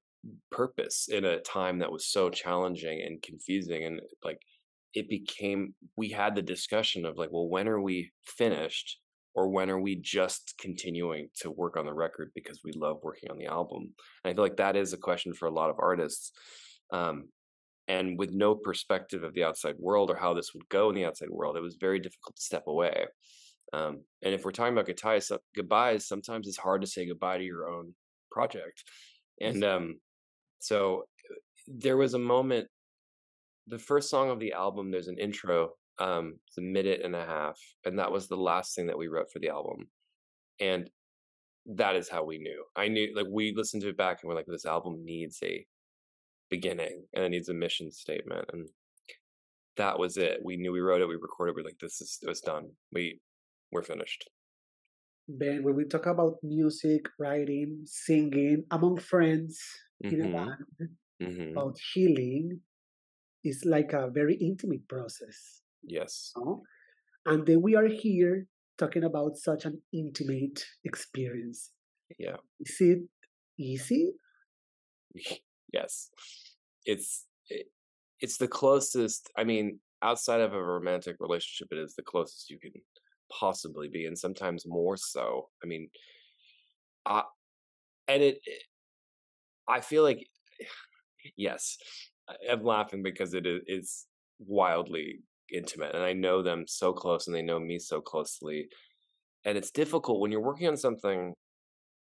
purpose 0.53 1.09
in 1.11 1.25
a 1.25 1.41
time 1.41 1.81
that 1.81 1.91
was 1.91 2.07
so 2.07 2.31
challenging 2.31 3.03
and 3.03 3.21
confusing 3.21 3.85
and 3.85 4.01
like 4.25 4.41
it 4.95 5.09
became 5.09 5.75
we 5.97 6.09
had 6.09 6.37
the 6.37 6.43
discussion 6.43 7.05
of 7.05 7.19
like 7.19 7.31
well 7.33 7.49
when 7.49 7.67
are 7.67 7.81
we 7.81 8.13
finished 8.25 9.01
or 9.35 9.49
when 9.49 9.71
are 9.71 9.81
we 9.81 9.97
just 9.97 10.55
continuing 10.59 11.29
to 11.37 11.51
work 11.51 11.77
on 11.77 11.85
the 11.85 11.93
record 11.93 12.31
because 12.35 12.61
we 12.65 12.73
love 12.73 12.99
working 13.03 13.31
on 13.31 13.39
the 13.39 13.47
album? 13.47 13.93
And 14.25 14.31
i 14.31 14.35
feel 14.35 14.45
like 14.45 14.57
that 14.59 14.77
is 14.77 14.93
a 14.93 14.99
question 14.99 15.35
for 15.35 15.47
a 15.47 15.53
lot 15.53 15.71
of 15.71 15.77
artists 15.81 16.31
um, 16.93 17.29
and 17.89 18.17
with 18.17 18.31
no 18.33 18.55
perspective 18.55 19.25
of 19.25 19.35
the 19.35 19.43
outside 19.43 19.75
world 19.81 20.11
or 20.11 20.17
how 20.17 20.33
this 20.33 20.55
would 20.55 20.69
go 20.69 20.91
in 20.91 20.95
the 20.95 21.07
outside 21.07 21.31
world 21.31 21.57
it 21.57 21.63
was 21.63 21.77
very 21.81 21.99
difficult 21.99 22.37
to 22.37 22.43
step 22.43 22.65
away 22.69 23.07
um, 23.73 24.03
and 24.23 24.35
if 24.35 24.45
we're 24.45 24.53
talking 24.53 24.73
about 24.73 24.87
goodbyes, 24.87 25.31
goodbyes 25.55 26.07
sometimes 26.07 26.49
it's 26.49 26.57
hard 26.57 26.81
to 26.83 26.87
say 26.87 27.07
goodbye 27.07 27.39
to 27.39 27.45
your 27.45 27.69
own 27.69 27.95
project. 28.31 28.85
And 29.41 29.65
um, 29.65 30.01
so 30.59 31.05
there 31.67 31.97
was 31.97 32.15
a 32.15 32.19
moment 32.19 32.67
the 33.67 33.79
first 33.79 34.11
song 34.11 34.31
of 34.31 34.41
the 34.41 34.53
album 34.53 34.91
there's 34.91 35.07
an 35.07 35.19
intro 35.19 35.71
um 35.99 36.35
it's 36.49 36.59
a 36.59 36.63
minute 36.63 37.01
and 37.05 37.15
a 37.15 37.25
half 37.25 37.59
and 37.85 37.99
that 37.99 38.11
was 38.11 38.27
the 38.27 38.37
last 38.37 38.75
thing 38.75 38.87
that 38.87 38.99
we 38.99 39.09
wrote 39.09 39.31
for 39.33 39.39
the 39.39 39.49
album. 39.49 39.89
And 40.61 40.91
that 41.67 41.95
is 41.95 42.09
how 42.09 42.25
we 42.25 42.39
knew. 42.39 42.65
I 42.75 42.89
knew 42.89 43.13
like 43.15 43.27
we 43.31 43.55
listened 43.55 43.83
to 43.83 43.91
it 43.91 43.97
back 43.97 44.21
and 44.23 44.29
we're 44.29 44.35
like 44.35 44.47
this 44.47 44.67
album 44.67 45.05
needs 45.05 45.39
a 45.43 45.65
beginning 46.51 47.05
and 47.15 47.25
it 47.25 47.29
needs 47.31 47.49
a 47.49 47.55
mission 47.55 47.93
statement. 47.93 48.47
And 48.53 48.69
that 49.77 49.99
was 49.99 50.17
it. 50.17 50.41
We 50.43 50.57
knew 50.57 50.73
we 50.73 50.81
wrote 50.81 51.01
it 51.01 51.09
we 51.09 51.15
recorded 51.15 51.55
we're 51.55 51.65
like 51.65 51.79
this 51.81 52.01
is 52.01 52.19
it 52.23 52.29
was 52.29 52.41
done. 52.41 52.71
We 52.93 53.21
we're 53.73 53.83
finished 53.83 54.29
ben 55.29 55.63
when 55.63 55.77
we 55.77 55.85
talk 55.85 56.07
about 56.07 56.35
music 56.43 57.07
writing 57.19 57.83
singing 57.85 58.65
among 58.71 58.99
friends 58.99 59.61
mm-hmm. 60.05 60.15
in 60.15 60.27
a 60.27 60.33
band 60.33 60.91
mm-hmm. 61.23 61.51
about 61.53 61.77
healing 61.93 62.61
is 63.45 63.65
like 63.65 63.93
a 63.93 64.11
very 64.11 64.35
intimate 64.35 64.87
process. 64.89 65.63
Yes. 65.83 66.33
You 66.37 66.45
know? 66.45 66.63
And 67.27 67.47
then 67.47 67.63
we 67.63 67.77
are 67.77 67.87
here 67.87 68.47
talking 68.79 69.05
about 69.05 69.37
such 69.37 69.65
an 69.65 69.81
intimate 69.93 70.65
experience. 70.85 71.71
Yeah. 72.19 72.37
Is 72.61 72.77
it 72.81 72.99
easy? 73.59 74.13
yes. 75.73 76.11
It's 76.85 77.27
it, 77.49 77.67
it's 78.21 78.39
the 78.39 78.49
closest, 78.49 79.31
I 79.37 79.45
mean, 79.45 79.81
outside 80.03 80.41
of 80.41 80.53
a 80.53 80.63
romantic 80.63 81.17
relationship 81.21 81.69
it 81.71 81.79
is 81.79 81.95
the 81.95 82.03
closest 82.03 82.49
you 82.51 82.59
can 82.59 82.73
possibly 83.39 83.89
be 83.89 84.07
and 84.07 84.19
sometimes 84.19 84.65
more 84.67 84.97
so. 84.97 85.49
I 85.63 85.67
mean, 85.67 85.89
I 87.07 87.23
and 88.09 88.23
it, 88.23 88.41
it 88.45 88.63
I 89.69 89.81
feel 89.81 90.03
like 90.03 90.27
yes, 91.37 91.77
I'm 92.51 92.65
laughing 92.65 93.03
because 93.03 93.35
it 93.35 93.47
is 93.67 94.07
wildly 94.39 95.21
intimate, 95.53 95.95
and 95.95 96.05
I 96.05 96.13
know 96.13 96.43
them 96.43 96.65
so 96.67 96.93
close, 96.93 97.27
and 97.27 97.35
they 97.35 97.43
know 97.43 97.59
me 97.61 97.79
so 97.79 98.01
closely, 98.01 98.69
and 99.45 99.57
it's 99.57 99.71
difficult 99.71 100.21
when 100.21 100.33
you're 100.33 100.41
working 100.41 100.69
on 100.69 100.77
something 100.77 101.35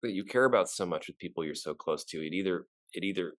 that 0.04 0.14
you 0.14 0.24
care 0.24 0.46
about 0.46 0.70
so 0.70 0.86
much 0.86 1.08
with 1.08 1.18
people 1.18 1.44
you're 1.44 1.56
so 1.56 1.74
close 1.74 2.04
to. 2.06 2.18
It 2.18 2.34
either 2.34 2.66
it 2.94 3.04
either 3.04 3.34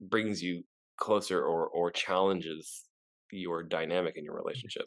brings 0.00 0.42
you 0.42 0.62
closer 0.98 1.42
or 1.42 1.68
or 1.68 1.90
challenges 1.90 2.84
your 3.32 3.62
dynamic 3.62 4.16
in 4.16 4.24
your 4.24 4.34
relationship. 4.34 4.84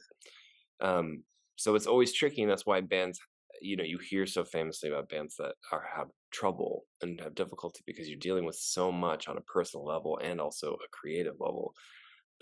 Um, 0.81 1.23
so 1.55 1.75
it's 1.75 1.87
always 1.87 2.13
tricky, 2.13 2.41
and 2.41 2.51
that's 2.51 2.65
why 2.65 2.81
bands 2.81 3.19
you 3.61 3.77
know 3.77 3.83
you 3.83 3.99
hear 4.09 4.25
so 4.25 4.43
famously 4.43 4.89
about 4.89 5.09
bands 5.09 5.35
that 5.37 5.53
are 5.71 5.85
have 5.95 6.07
trouble 6.31 6.85
and 7.01 7.21
have 7.21 7.35
difficulty 7.35 7.81
because 7.85 8.09
you're 8.09 8.17
dealing 8.19 8.45
with 8.45 8.55
so 8.55 8.91
much 8.91 9.27
on 9.27 9.37
a 9.37 9.41
personal 9.41 9.85
level 9.85 10.19
and 10.21 10.41
also 10.41 10.73
a 10.73 10.89
creative 10.91 11.35
level 11.39 11.71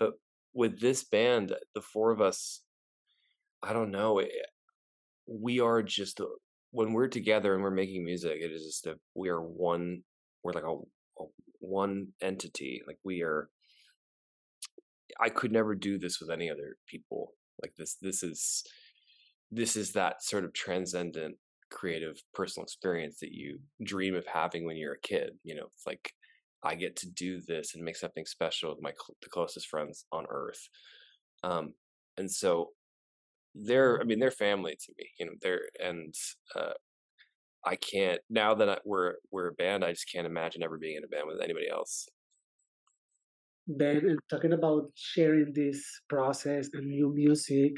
but 0.00 0.12
with 0.54 0.80
this 0.80 1.04
band 1.04 1.54
the 1.74 1.82
four 1.82 2.10
of 2.10 2.22
us 2.22 2.62
i 3.62 3.74
don't 3.74 3.90
know 3.90 4.18
it, 4.18 4.30
eh, 4.32 4.46
we 5.28 5.60
are 5.60 5.82
just 5.82 6.18
when 6.70 6.94
we're 6.94 7.08
together 7.08 7.54
and 7.54 7.62
we're 7.62 7.70
making 7.70 8.04
music 8.04 8.38
it 8.40 8.50
is 8.50 8.64
just 8.64 8.88
we 9.14 9.28
are 9.28 9.42
one 9.42 10.02
we're 10.42 10.52
like 10.54 10.64
a, 10.64 11.22
a 11.22 11.26
one 11.60 12.08
entity 12.22 12.82
like 12.88 12.98
we 13.04 13.22
are 13.22 13.50
I 15.20 15.28
could 15.28 15.52
never 15.52 15.74
do 15.74 15.98
this 15.98 16.20
with 16.20 16.30
any 16.30 16.50
other 16.50 16.76
people. 16.86 17.34
Like 17.62 17.74
this, 17.76 17.96
this 18.00 18.22
is 18.22 18.64
this 19.52 19.76
is 19.76 19.92
that 19.92 20.24
sort 20.24 20.44
of 20.44 20.52
transcendent 20.54 21.36
creative 21.70 22.20
personal 22.34 22.64
experience 22.64 23.18
that 23.20 23.32
you 23.32 23.58
dream 23.84 24.14
of 24.14 24.26
having 24.26 24.64
when 24.64 24.76
you're 24.76 24.94
a 24.94 25.00
kid. 25.00 25.32
You 25.44 25.54
know, 25.54 25.66
it's 25.66 25.86
like 25.86 26.12
I 26.64 26.74
get 26.74 26.96
to 26.96 27.10
do 27.10 27.40
this 27.40 27.74
and 27.74 27.84
make 27.84 27.96
something 27.96 28.24
special 28.26 28.70
with 28.70 28.82
my 28.82 28.90
cl- 28.90 29.16
the 29.22 29.28
closest 29.28 29.68
friends 29.68 30.06
on 30.10 30.24
earth. 30.30 30.68
Um, 31.44 31.74
and 32.16 32.30
so 32.30 32.70
they're, 33.54 34.00
I 34.00 34.04
mean, 34.04 34.18
they're 34.18 34.30
family 34.30 34.72
to 34.72 34.92
me. 34.98 35.06
You 35.18 35.26
know, 35.26 35.32
they're 35.42 35.68
and 35.78 36.14
uh, 36.56 36.72
I 37.64 37.76
can't 37.76 38.20
now 38.30 38.54
that 38.54 38.68
I, 38.68 38.78
we're 38.84 39.14
we're 39.30 39.48
a 39.48 39.52
band. 39.52 39.84
I 39.84 39.92
just 39.92 40.10
can't 40.12 40.26
imagine 40.26 40.62
ever 40.62 40.78
being 40.78 40.96
in 40.96 41.04
a 41.04 41.08
band 41.08 41.26
with 41.26 41.42
anybody 41.42 41.68
else. 41.68 42.08
Ben, 43.68 43.98
and 43.98 44.18
talking 44.28 44.52
about 44.52 44.90
sharing 44.96 45.52
this 45.54 45.84
process 46.08 46.68
and 46.72 46.86
new 46.86 47.12
music, 47.14 47.74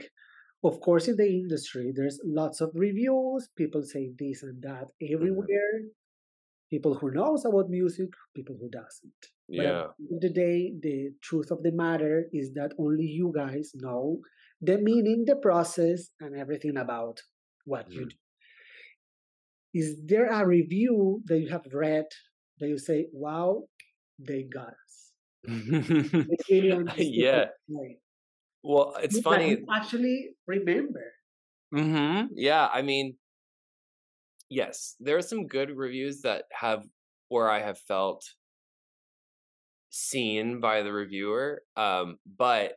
of 0.64 0.80
course, 0.80 1.08
in 1.08 1.16
the 1.16 1.28
industry, 1.28 1.92
there's 1.94 2.18
lots 2.24 2.60
of 2.60 2.70
reviews. 2.74 3.48
People 3.56 3.82
say 3.82 4.12
this 4.18 4.42
and 4.42 4.62
that 4.62 4.86
mm-hmm. 4.86 5.14
everywhere. 5.14 5.72
Mm-hmm. 5.76 5.88
People 6.70 6.94
who 6.94 7.10
knows 7.12 7.44
about 7.44 7.68
music, 7.68 8.08
people 8.34 8.56
who 8.58 8.68
doesn't. 8.70 9.22
Yeah. 9.48 9.62
But 9.62 9.70
at 9.70 9.94
the, 9.98 10.28
the 10.28 10.34
day, 10.34 10.72
the 10.80 11.10
truth 11.22 11.50
of 11.50 11.62
the 11.62 11.70
matter 11.70 12.24
is 12.32 12.54
that 12.54 12.72
only 12.78 13.04
you 13.04 13.32
guys 13.36 13.72
know 13.74 14.20
the 14.60 14.78
meaning, 14.78 15.24
the 15.26 15.36
process, 15.36 16.10
and 16.20 16.34
everything 16.34 16.78
about 16.78 17.20
what 17.66 17.88
mm-hmm. 17.88 18.00
you 18.00 18.06
do. 18.06 18.16
Is 19.74 19.96
there 20.04 20.26
a 20.26 20.46
review 20.46 21.20
that 21.26 21.38
you 21.38 21.48
have 21.50 21.66
read 21.72 22.06
that 22.58 22.68
you 22.68 22.78
say, 22.78 23.08
"Wow, 23.12 23.64
they 24.18 24.44
got 24.44 24.68
us"? 24.68 25.12
yeah. 26.48 27.44
Well, 28.64 28.96
it's 29.02 29.20
funny. 29.20 29.58
actually 29.70 30.30
remember. 30.46 31.12
Mm-hmm. 31.74 32.28
Yeah, 32.34 32.66
I 32.72 32.80
mean, 32.80 33.16
yes, 34.48 34.96
there 35.00 35.18
are 35.18 35.22
some 35.22 35.46
good 35.46 35.76
reviews 35.76 36.22
that 36.22 36.44
have 36.50 36.84
where 37.28 37.50
I 37.50 37.60
have 37.60 37.78
felt 37.78 38.24
seen 39.90 40.60
by 40.60 40.82
the 40.82 40.92
reviewer. 40.92 41.62
Um, 41.76 42.16
but 42.38 42.72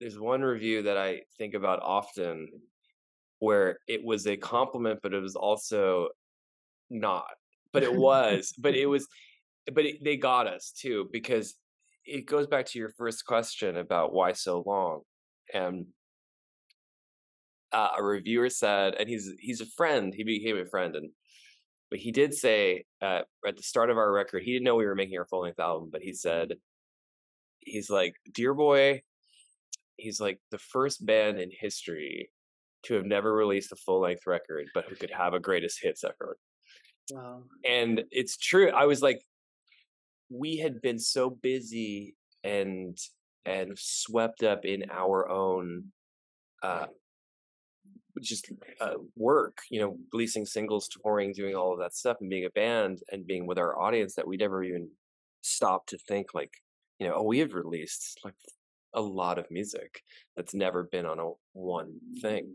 there's 0.00 0.18
one 0.18 0.40
review 0.40 0.84
that 0.84 0.96
I 0.96 1.20
think 1.36 1.52
about 1.52 1.82
often 1.82 2.48
where 3.40 3.78
it 3.86 4.02
was 4.02 4.26
a 4.26 4.38
compliment, 4.38 5.00
but 5.02 5.12
it 5.12 5.20
was 5.20 5.36
also 5.36 6.08
not. 6.88 7.26
But 7.74 7.82
it 7.82 7.94
was, 8.08 8.54
but 8.58 8.74
it 8.74 8.86
was, 8.86 9.06
but 9.70 9.84
it, 9.84 10.02
they 10.02 10.16
got 10.16 10.46
us 10.46 10.72
too 10.72 11.10
because 11.12 11.56
it 12.06 12.24
goes 12.24 12.46
back 12.46 12.64
to 12.66 12.78
your 12.78 12.90
first 12.96 13.26
question 13.26 13.76
about 13.76 14.14
why 14.14 14.32
so 14.32 14.62
long 14.66 15.02
and 15.52 15.86
uh, 17.72 17.90
a 17.98 18.02
reviewer 18.02 18.50
said, 18.50 18.94
and 18.94 19.08
he's 19.08 19.30
he's 19.38 19.60
a 19.60 19.66
friend. 19.66 20.12
He 20.14 20.24
became 20.24 20.58
a 20.58 20.66
friend, 20.66 20.96
and 20.96 21.10
but 21.90 22.00
he 22.00 22.12
did 22.12 22.34
say 22.34 22.84
uh, 23.02 23.22
at 23.46 23.56
the 23.56 23.62
start 23.62 23.90
of 23.90 23.98
our 23.98 24.12
record, 24.12 24.42
he 24.42 24.52
didn't 24.52 24.64
know 24.64 24.76
we 24.76 24.86
were 24.86 24.94
making 24.94 25.18
our 25.18 25.26
full 25.26 25.42
length 25.42 25.60
album, 25.60 25.88
but 25.92 26.02
he 26.02 26.12
said, 26.12 26.54
he's 27.60 27.90
like, 27.90 28.14
"Dear 28.32 28.54
boy," 28.54 29.02
he's 29.96 30.20
like 30.20 30.40
the 30.50 30.58
first 30.58 31.04
band 31.04 31.38
in 31.38 31.50
history 31.52 32.30
to 32.82 32.94
have 32.94 33.04
never 33.04 33.32
released 33.32 33.72
a 33.72 33.76
full 33.76 34.00
length 34.00 34.26
record, 34.26 34.66
but 34.74 34.84
who 34.88 34.96
could 34.96 35.10
have 35.10 35.34
a 35.34 35.40
greatest 35.40 35.80
hits 35.82 36.02
record. 36.02 36.36
Wow. 37.10 37.42
And 37.68 38.04
it's 38.10 38.36
true. 38.36 38.70
I 38.70 38.86
was 38.86 39.02
like, 39.02 39.22
we 40.30 40.56
had 40.56 40.80
been 40.80 40.98
so 40.98 41.30
busy 41.30 42.14
and 42.44 42.96
and 43.44 43.78
swept 43.78 44.42
up 44.42 44.64
in 44.64 44.84
our 44.90 45.28
own 45.28 45.84
uh, 46.62 46.86
just 48.20 48.50
uh, 48.80 48.94
work, 49.16 49.58
you 49.70 49.80
know, 49.80 49.96
releasing 50.12 50.44
singles, 50.44 50.88
touring, 50.88 51.32
doing 51.32 51.54
all 51.54 51.72
of 51.72 51.78
that 51.78 51.94
stuff, 51.94 52.18
and 52.20 52.30
being 52.30 52.44
a 52.44 52.50
band 52.50 53.00
and 53.10 53.26
being 53.26 53.46
with 53.46 53.58
our 53.58 53.78
audience 53.80 54.14
that 54.14 54.26
we 54.26 54.36
never 54.36 54.62
even 54.62 54.88
stopped 55.42 55.88
to 55.90 55.98
think 55.98 56.34
like, 56.34 56.52
you 56.98 57.06
know, 57.06 57.14
oh, 57.16 57.22
we 57.22 57.38
have 57.38 57.54
released 57.54 58.20
like 58.24 58.34
a 58.94 59.00
lot 59.00 59.38
of 59.38 59.50
music 59.50 60.02
that's 60.36 60.54
never 60.54 60.84
been 60.84 61.06
on 61.06 61.18
a 61.18 61.30
one 61.52 61.92
thing. 62.20 62.52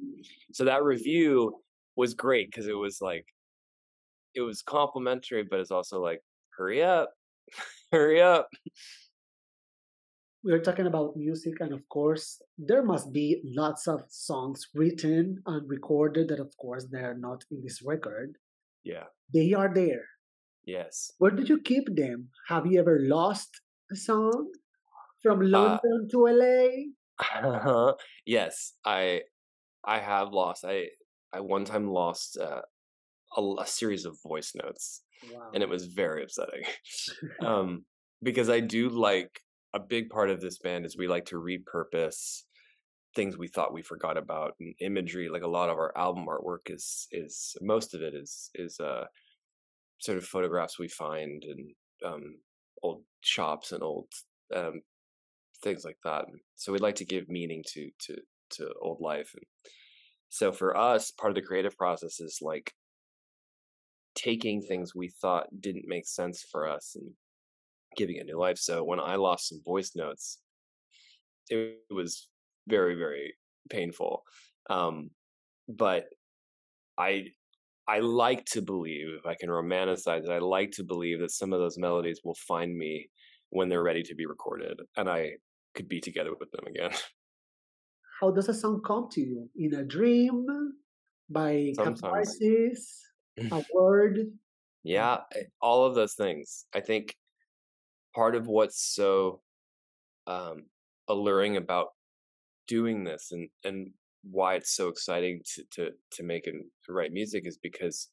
So 0.54 0.66
that 0.66 0.84
review 0.84 1.56
was 1.96 2.14
great 2.14 2.52
because 2.52 2.68
it 2.68 2.78
was 2.78 3.02
like, 3.02 3.26
it 4.36 4.42
was 4.42 4.62
complimentary, 4.62 5.44
but 5.44 5.60
it's 5.60 5.72
also 5.72 6.02
like, 6.02 6.22
hurry 6.58 6.84
up, 6.84 7.12
hurry 7.92 8.22
up 8.22 8.50
we 10.46 10.54
are 10.54 10.62
talking 10.62 10.86
about 10.86 11.18
music, 11.18 11.56
and 11.60 11.74
of 11.74 11.90
course, 11.90 12.40
there 12.56 12.84
must 12.84 13.12
be 13.12 13.42
lots 13.44 13.88
of 13.88 14.04
songs 14.10 14.68
written 14.76 15.42
and 15.48 15.68
recorded 15.68 16.28
that, 16.30 16.40
of 16.40 16.56
course, 16.58 16.86
they 16.92 17.00
are 17.00 17.18
not 17.18 17.44
in 17.50 17.62
this 17.64 17.82
record. 17.84 18.38
Yeah. 18.84 19.06
They 19.34 19.54
are 19.54 19.74
there. 19.74 20.06
Yes. 20.64 21.12
Where 21.18 21.32
did 21.32 21.50
you 21.50 21.60
keep 21.60 21.96
them? 21.96 22.30
Have 22.48 22.68
you 22.68 22.80
ever 22.80 23.00
lost 23.02 23.62
a 23.92 23.96
song 23.96 24.52
from 25.24 25.42
uh 25.42 25.46
London 25.46 26.08
uh, 26.08 26.12
to 26.12 26.94
LA? 27.18 27.94
Yes, 28.26 28.74
I 28.86 29.22
I 29.84 30.00
have 30.00 30.32
lost. 30.32 30.64
I 30.64 30.90
I 31.34 31.40
one 31.40 31.66
time 31.66 31.88
lost 31.88 32.38
uh, 32.38 32.62
a, 33.36 33.42
a, 33.62 33.66
series 33.66 34.06
of 34.06 34.18
voice 34.22 34.54
notes, 34.56 35.02
wow. 35.34 35.50
and 35.54 35.64
it 35.64 35.70
was 35.70 35.86
very 35.86 36.24
upsetting. 36.24 36.64
um, 37.42 37.86
because 38.22 38.50
I 38.50 38.60
do 38.60 38.90
like 38.90 39.42
a 39.76 39.80
big 39.80 40.10
part 40.10 40.30
of 40.30 40.40
this 40.40 40.58
band 40.58 40.86
is 40.86 40.98
we 40.98 41.08
like 41.08 41.26
to 41.26 41.36
repurpose 41.36 42.44
things 43.14 43.38
we 43.38 43.48
thought 43.48 43.74
we 43.74 43.82
forgot 43.82 44.18
about 44.18 44.54
and 44.60 44.74
imagery 44.80 45.30
like 45.30 45.44
a 45.44 45.48
lot 45.48 45.70
of 45.70 45.78
our 45.78 45.92
album 45.98 46.26
artwork 46.28 46.70
is 46.74 47.08
is 47.12 47.56
most 47.62 47.94
of 47.94 48.02
it 48.02 48.14
is 48.16 48.50
is 48.56 48.80
uh 48.80 49.04
sort 50.00 50.18
of 50.18 50.26
photographs 50.26 50.80
we 50.80 50.88
find 50.88 51.44
and 51.44 51.72
um 52.06 52.36
old 52.84 53.04
shops 53.22 53.72
and 53.74 53.84
old 53.84 54.08
um 54.56 54.82
things 55.64 55.84
like 55.84 55.98
that 56.04 56.26
so 56.56 56.72
we'd 56.72 56.82
like 56.82 56.96
to 56.96 57.06
give 57.06 57.30
meaning 57.30 57.62
to 57.66 57.90
to 58.00 58.16
to 58.50 58.70
old 58.82 59.00
life 59.02 59.32
and 59.34 59.46
so 60.30 60.52
for 60.52 60.76
us 60.76 61.12
part 61.12 61.32
of 61.32 61.36
the 61.36 61.48
creative 61.48 61.78
process 61.78 62.20
is 62.20 62.40
like 62.42 62.74
taking 64.16 64.62
things 64.62 64.96
we 64.96 65.10
thought 65.22 65.48
didn't 65.60 65.86
make 65.88 66.08
sense 66.08 66.46
for 66.50 66.68
us 66.70 66.96
and 66.96 67.12
giving 67.96 68.18
it 68.18 68.26
new 68.26 68.40
life. 68.40 68.58
So 68.58 68.84
when 68.84 69.00
I 69.00 69.16
lost 69.16 69.50
some 69.50 69.62
voice 69.64 69.92
notes, 69.96 70.40
it 71.50 71.78
was 71.90 72.28
very, 72.68 72.96
very 72.96 73.36
painful. 73.70 74.24
Um, 74.70 75.12
but 75.68 76.06
I 76.98 77.28
I 77.88 78.00
like 78.00 78.46
to 78.46 78.62
believe, 78.62 79.08
if 79.20 79.26
I 79.26 79.36
can 79.36 79.50
romanticize 79.50 80.24
it, 80.24 80.32
I 80.32 80.40
like 80.40 80.72
to 80.72 80.84
believe 80.84 81.20
that 81.20 81.32
some 81.32 81.54
of 81.54 81.60
those 81.60 81.78
melodies 81.78 82.22
will 82.24 82.38
find 82.48 82.76
me 82.76 83.10
when 83.50 83.70
they're 83.70 83.84
ready 83.84 84.02
to 84.04 84.16
be 84.16 84.26
recorded 84.26 84.80
and 84.98 85.08
I 85.08 85.34
could 85.76 85.88
be 85.88 86.02
together 86.02 86.32
with 86.40 86.50
them 86.52 86.66
again. 86.68 86.92
How 88.22 88.32
does 88.32 88.50
a 88.50 88.54
song 88.54 88.82
come 88.84 89.08
to 89.12 89.22
you? 89.22 89.50
In 89.56 89.76
a 89.76 89.84
dream? 89.84 90.48
By 91.30 91.74
catharsis? 91.78 93.02
a 93.52 93.64
word? 93.74 94.20
Yeah, 94.84 95.18
eh, 95.36 95.44
all 95.62 95.86
of 95.86 95.96
those 95.96 96.14
things. 96.14 96.66
I 96.74 96.80
think 96.80 97.14
part 98.16 98.36
of 98.36 98.48
what's 98.48 98.82
so 98.82 99.42
um, 100.26 100.64
alluring 101.10 101.58
about 101.58 101.90
doing 102.68 103.04
this 103.04 103.32
and 103.32 103.50
and 103.64 103.92
why 104.32 104.56
it's 104.56 104.76
so 104.76 104.88
exciting 104.88 105.42
to 105.46 105.64
to 105.72 105.92
to 106.12 106.24
make 106.24 106.48
and 106.48 106.64
to 106.84 106.94
write 106.94 107.12
music 107.12 107.46
is 107.46 107.58
because 107.58 108.10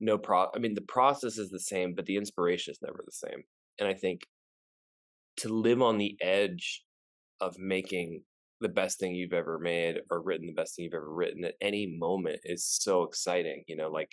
no 0.00 0.18
pro 0.18 0.48
I 0.54 0.58
mean 0.58 0.74
the 0.74 0.82
process 0.82 1.38
is 1.38 1.50
the 1.50 1.60
same 1.60 1.94
but 1.94 2.04
the 2.04 2.16
inspiration 2.16 2.72
is 2.72 2.78
never 2.82 3.02
the 3.04 3.12
same. 3.12 3.42
And 3.78 3.88
I 3.88 3.94
think 3.94 4.26
to 5.38 5.48
live 5.48 5.82
on 5.82 5.98
the 5.98 6.16
edge 6.20 6.82
of 7.40 7.58
making 7.58 8.22
the 8.60 8.68
best 8.68 8.98
thing 8.98 9.14
you've 9.14 9.34
ever 9.34 9.58
made 9.58 10.00
or 10.10 10.22
written 10.22 10.46
the 10.46 10.52
best 10.54 10.76
thing 10.76 10.84
you've 10.84 10.94
ever 10.94 11.12
written 11.12 11.44
at 11.44 11.54
any 11.60 11.86
moment 11.86 12.40
is 12.44 12.64
so 12.64 13.02
exciting 13.02 13.62
you 13.66 13.76
know 13.76 13.90
like 13.90 14.12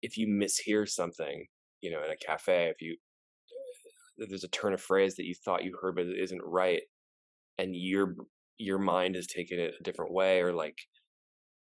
if 0.00 0.16
you 0.16 0.28
mishear 0.28 0.88
something 0.88 1.46
you 1.80 1.90
know 1.90 2.04
in 2.04 2.10
a 2.12 2.16
cafe 2.16 2.68
if 2.68 2.80
you 2.80 2.96
there's 4.18 4.44
a 4.44 4.48
turn 4.48 4.72
of 4.72 4.80
phrase 4.80 5.16
that 5.16 5.26
you 5.26 5.34
thought 5.34 5.64
you 5.64 5.76
heard 5.80 5.96
but 5.96 6.06
it 6.06 6.18
isn't 6.18 6.42
right 6.44 6.82
and 7.58 7.74
your 7.74 8.14
your 8.58 8.78
mind 8.78 9.16
is 9.16 9.26
taking 9.26 9.58
it 9.58 9.74
a 9.78 9.82
different 9.82 10.12
way 10.12 10.40
or 10.40 10.52
like 10.52 10.76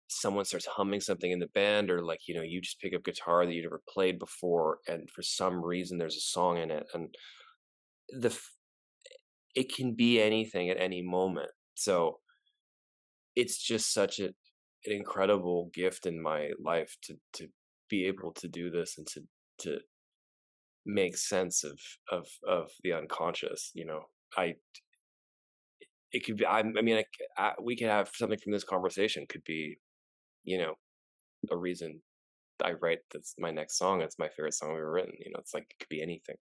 someone 0.08 0.44
starts 0.44 0.66
humming 0.66 1.00
something 1.00 1.30
in 1.30 1.38
the 1.38 1.48
band 1.48 1.90
or 1.90 2.02
like 2.02 2.20
you 2.26 2.34
know 2.34 2.42
you 2.42 2.60
just 2.60 2.80
pick 2.80 2.94
up 2.94 3.04
guitar 3.04 3.44
that 3.44 3.52
you 3.52 3.62
never 3.62 3.82
played 3.88 4.18
before 4.18 4.78
and 4.88 5.08
for 5.10 5.22
some 5.22 5.62
reason 5.62 5.98
there's 5.98 6.16
a 6.16 6.20
song 6.20 6.56
in 6.58 6.70
it 6.70 6.86
and 6.94 7.14
the 8.10 8.36
it 9.54 9.74
can 9.74 9.94
be 9.94 10.20
anything 10.20 10.70
at 10.70 10.80
any 10.80 11.02
moment 11.02 11.50
so 11.74 12.18
it's 13.36 13.62
just 13.62 13.92
such 13.92 14.18
a, 14.18 14.26
an 14.26 14.92
incredible 14.92 15.70
gift 15.74 16.06
in 16.06 16.20
my 16.20 16.50
life 16.64 16.96
to 17.02 17.14
to 17.34 17.48
be 17.90 18.06
able 18.06 18.32
to 18.32 18.48
do 18.48 18.70
this 18.70 18.96
and 18.96 19.06
to 19.06 19.20
to 19.58 19.78
make 20.88 21.16
sense 21.16 21.62
of 21.62 21.78
of 22.10 22.26
of 22.48 22.70
the 22.82 22.92
unconscious 22.92 23.70
you 23.74 23.84
know 23.84 24.00
i 24.36 24.54
it 26.12 26.24
could 26.24 26.36
be. 26.36 26.46
I, 26.46 26.60
I 26.60 26.62
mean, 26.62 26.96
I, 26.96 27.04
I, 27.36 27.52
we 27.62 27.76
could 27.76 27.88
have 27.88 28.10
something 28.14 28.38
from 28.38 28.52
this 28.52 28.64
conversation. 28.64 29.26
Could 29.28 29.44
be, 29.44 29.78
you 30.44 30.58
know, 30.58 30.74
a 31.50 31.56
reason 31.56 32.00
I 32.64 32.72
write 32.72 33.00
that's 33.12 33.34
my 33.38 33.50
next 33.50 33.78
song. 33.78 34.00
It's 34.00 34.18
my 34.18 34.28
favorite 34.28 34.54
song 34.54 34.70
we've 34.70 34.78
ever 34.78 34.90
written. 34.90 35.12
You 35.18 35.32
know, 35.32 35.38
it's 35.38 35.54
like 35.54 35.64
it 35.64 35.78
could 35.78 35.88
be 35.88 36.02
anything. 36.02 36.36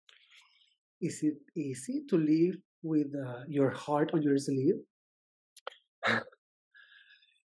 Is 1.02 1.24
it 1.24 1.38
easy 1.56 2.04
to 2.10 2.18
live 2.18 2.58
with 2.84 3.08
uh, 3.16 3.42
your 3.48 3.72
heart 3.72 4.12
on 4.14 4.22
your 4.22 4.38
sleeve? 4.38 4.76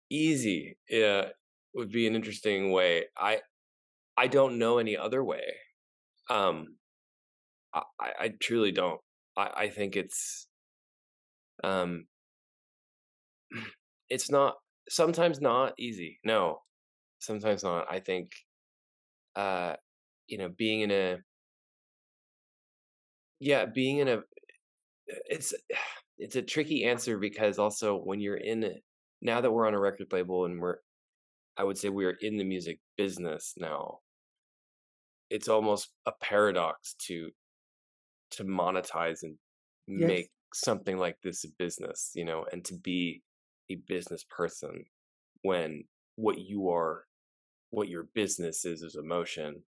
easy, 0.09 0.77
yeah, 0.89 1.29
would 1.73 1.91
be 1.91 2.07
an 2.07 2.15
interesting 2.15 2.71
way. 2.71 3.05
I 3.17 3.41
I 4.15 4.27
don't 4.27 4.59
know 4.59 4.77
any 4.77 4.95
other 4.95 5.23
way. 5.23 5.43
Um, 6.29 6.77
I 7.73 7.83
I 8.19 8.29
truly 8.41 8.71
don't. 8.71 9.01
I 9.37 9.49
I 9.55 9.69
think 9.69 9.95
it's 9.95 10.47
um 11.63 12.05
it's 14.09 14.29
not 14.29 14.55
sometimes 14.89 15.41
not 15.41 15.73
easy. 15.79 16.19
No, 16.23 16.59
sometimes 17.19 17.63
not. 17.63 17.87
I 17.89 17.99
think 17.99 18.31
uh 19.35 19.75
you 20.27 20.37
know 20.37 20.49
being 20.49 20.81
in 20.81 20.91
a 20.91 21.17
yeah 23.39 23.65
being 23.65 23.97
in 23.97 24.07
a 24.07 24.21
it's 25.07 25.53
it's 26.17 26.35
a 26.35 26.41
tricky 26.41 26.85
answer 26.85 27.17
because 27.17 27.59
also 27.59 27.97
when 27.97 28.19
you're 28.19 28.37
in 28.37 28.63
it 28.63 28.83
now 29.21 29.41
that 29.41 29.51
we're 29.51 29.67
on 29.67 29.73
a 29.73 29.79
record 29.79 30.07
label 30.11 30.45
and 30.45 30.59
we're 30.59 30.77
i 31.57 31.63
would 31.63 31.77
say 31.77 31.89
we're 31.89 32.17
in 32.21 32.37
the 32.37 32.43
music 32.43 32.79
business 32.97 33.53
now 33.57 33.99
it's 35.29 35.47
almost 35.47 35.89
a 36.05 36.11
paradox 36.21 36.95
to 36.99 37.29
to 38.35 38.43
monetize 38.43 39.23
and 39.23 39.35
yes. 39.87 40.07
make 40.07 40.29
something 40.53 40.97
like 40.97 41.17
this 41.23 41.43
a 41.43 41.47
business 41.57 42.11
you 42.13 42.23
know 42.23 42.45
and 42.51 42.63
to 42.63 42.75
be 42.75 43.21
a 43.71 43.75
business 43.87 44.23
person 44.29 44.85
when 45.41 45.83
what 46.15 46.37
you 46.39 46.69
are 46.69 47.05
what 47.71 47.89
your 47.89 48.07
business 48.13 48.65
is 48.65 48.83
is 48.83 48.95
emotion 48.95 49.63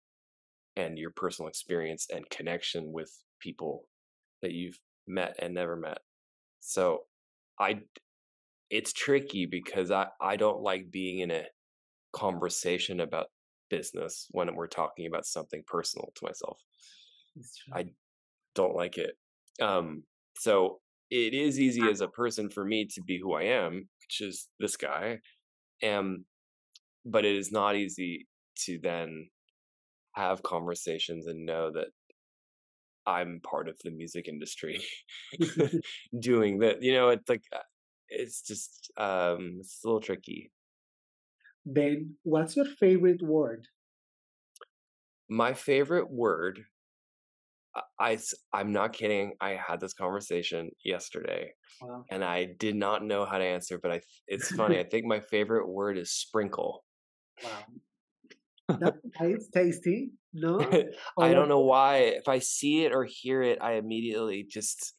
and 0.76 0.98
your 0.98 1.12
personal 1.12 1.50
experience 1.50 2.08
and 2.14 2.30
connection 2.30 2.92
with 2.92 3.12
people 3.40 3.84
that 4.42 4.52
you've 4.52 4.80
met 5.08 5.36
and 5.40 5.54
never 5.54 5.76
met. 5.76 6.00
So 6.60 7.04
I 7.60 7.82
it's 8.70 8.94
tricky 8.94 9.46
because 9.46 9.92
I 9.92 10.08
I 10.20 10.36
don't 10.36 10.62
like 10.62 10.92
being 10.92 11.20
in 11.20 11.32
a 11.32 11.44
conversation 12.14 13.00
about 13.00 13.28
business 13.70 14.28
when 14.32 14.54
we're 14.56 14.68
talking 14.68 15.08
about 15.08 15.26
something 15.26 15.64
personal 15.68 16.12
to 16.16 16.26
myself. 16.26 16.58
I 17.74 17.86
don't 18.56 18.76
like 18.76 18.98
it. 18.98 19.16
Um 19.62 20.04
so 20.38 20.80
it 21.10 21.34
is 21.34 21.60
easy 21.60 21.88
as 21.90 22.02
a 22.02 22.08
person 22.08 22.50
for 22.50 22.66
me 22.66 22.86
to 22.86 23.02
be 23.02 23.20
who 23.20 23.34
I 23.34 23.44
am, 23.44 23.88
which 24.02 24.22
is 24.22 24.48
this 24.60 24.78
guy. 24.78 25.20
Um 25.84 26.26
but 27.06 27.26
it 27.26 27.36
is 27.36 27.52
not 27.52 27.76
easy 27.76 28.28
to 28.66 28.80
then 28.82 29.30
have 30.14 30.44
conversations 30.44 31.28
and 31.28 31.46
know 31.46 31.72
that 31.72 31.88
I'm 33.06 33.42
part 33.44 33.68
of 33.68 33.78
the 33.84 33.92
music 33.92 34.28
industry 34.28 34.82
doing 36.20 36.60
that. 36.60 36.82
You 36.82 36.94
know, 36.94 37.10
it's 37.10 37.28
like 37.28 37.44
uh, 37.54 37.60
it's 38.10 38.42
just 38.42 38.92
um 38.98 39.58
it's 39.60 39.84
a 39.84 39.88
little 39.88 40.02
tricky. 40.02 40.52
Ben, 41.66 42.16
what's 42.24 42.56
your 42.56 42.66
favorite 42.66 43.22
word? 43.22 43.68
My 45.30 45.54
favorite 45.54 46.12
word 46.12 46.66
I 48.00 48.20
I'm 48.54 48.72
not 48.72 48.94
kidding. 48.94 49.34
I 49.42 49.52
had 49.52 49.80
this 49.80 49.94
conversation 49.94 50.70
yesterday, 50.84 51.54
wow. 51.82 52.06
and 52.12 52.24
I 52.24 52.46
did 52.60 52.76
not 52.76 53.04
know 53.04 53.26
how 53.26 53.38
to 53.38 53.44
answer. 53.44 53.80
But 53.82 53.92
I, 53.92 54.02
it's 54.28 54.54
funny. 54.54 54.80
I 54.80 54.84
think 54.92 55.06
my 55.06 55.20
favorite 55.20 55.68
word 55.68 55.98
is 55.98 56.12
sprinkle. 56.12 56.84
Wow. 57.44 58.78
That's 58.80 59.50
tasty. 59.50 60.12
No, 60.34 60.60
I 61.20 61.34
don't 61.34 61.50
know 61.50 61.62
why. 61.62 61.98
If 61.98 62.28
I 62.28 62.40
see 62.40 62.86
it 62.86 62.94
or 62.94 63.06
hear 63.10 63.42
it, 63.42 63.60
I 63.62 63.74
immediately 63.74 64.46
just 64.50 64.94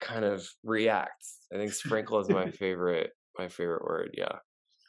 kind 0.00 0.24
of 0.24 0.46
react. 0.62 1.24
I 1.52 1.56
think 1.56 1.72
sprinkle 1.72 2.20
is 2.20 2.28
my 2.28 2.50
favorite. 2.62 3.10
My 3.38 3.48
favorite 3.48 3.82
word. 3.82 4.10
Yeah. 4.16 4.38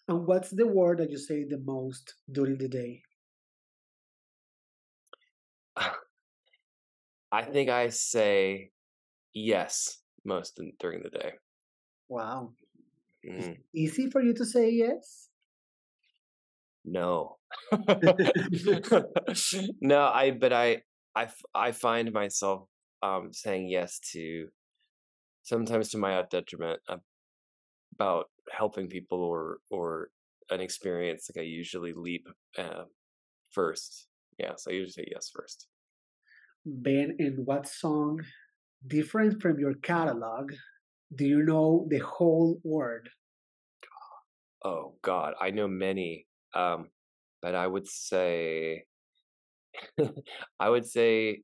And 0.08 0.28
what's 0.28 0.52
the 0.52 0.68
word 0.68 1.00
that 1.00 1.10
you 1.10 1.18
say 1.18 1.46
the 1.46 1.62
most 1.66 2.14
during 2.32 2.58
the 2.58 2.68
day? 2.68 3.02
I 7.36 7.44
think 7.44 7.70
I 7.70 7.90
say 7.90 8.72
yes 9.34 10.00
most 10.24 10.60
in, 10.60 10.72
during 10.80 11.04
the 11.04 11.10
day. 11.10 11.34
Wow. 12.08 12.54
Mm. 13.28 13.58
easy 13.74 14.10
for 14.10 14.22
you 14.22 14.34
to 14.36 14.46
say 14.46 14.70
yes? 14.70 15.30
no 16.86 17.38
no 19.82 20.12
i 20.14 20.32
but 20.32 20.54
I, 20.54 20.82
I 21.16 21.28
i 21.54 21.72
find 21.72 22.14
myself 22.14 22.68
um 23.02 23.34
saying 23.34 23.70
yes 23.70 24.00
to 24.12 24.48
sometimes 25.44 25.90
to 25.90 25.98
my 25.98 26.24
detriment 26.30 26.80
about 27.96 28.30
helping 28.52 28.88
people 28.88 29.24
or 29.24 29.58
or 29.72 30.10
an 30.52 30.62
experience 30.62 31.30
like 31.30 31.42
i 31.42 31.48
usually 31.48 31.94
leap 31.94 32.28
uh, 32.58 32.84
first 33.50 34.08
yeah 34.38 34.54
so 34.56 34.70
i 34.70 34.76
usually 34.76 34.92
say 34.92 35.08
yes 35.12 35.32
first 35.34 35.68
ben 36.66 37.16
in 37.20 37.42
what 37.46 37.68
song 37.68 38.20
different 38.88 39.42
from 39.42 39.60
your 39.60 39.74
catalog 39.76 40.52
do 41.16 41.26
you 41.26 41.44
know 41.44 41.88
the 41.90 42.00
whole 42.00 42.60
word 42.64 43.10
oh 44.64 44.96
god 45.02 45.34
i 45.40 45.50
know 45.50 45.68
many 45.68 46.26
um, 46.56 46.88
but 47.42 47.54
I 47.54 47.68
would 47.68 47.88
say, 47.88 48.86
I 50.60 50.70
would 50.70 50.88
say, 50.88 51.42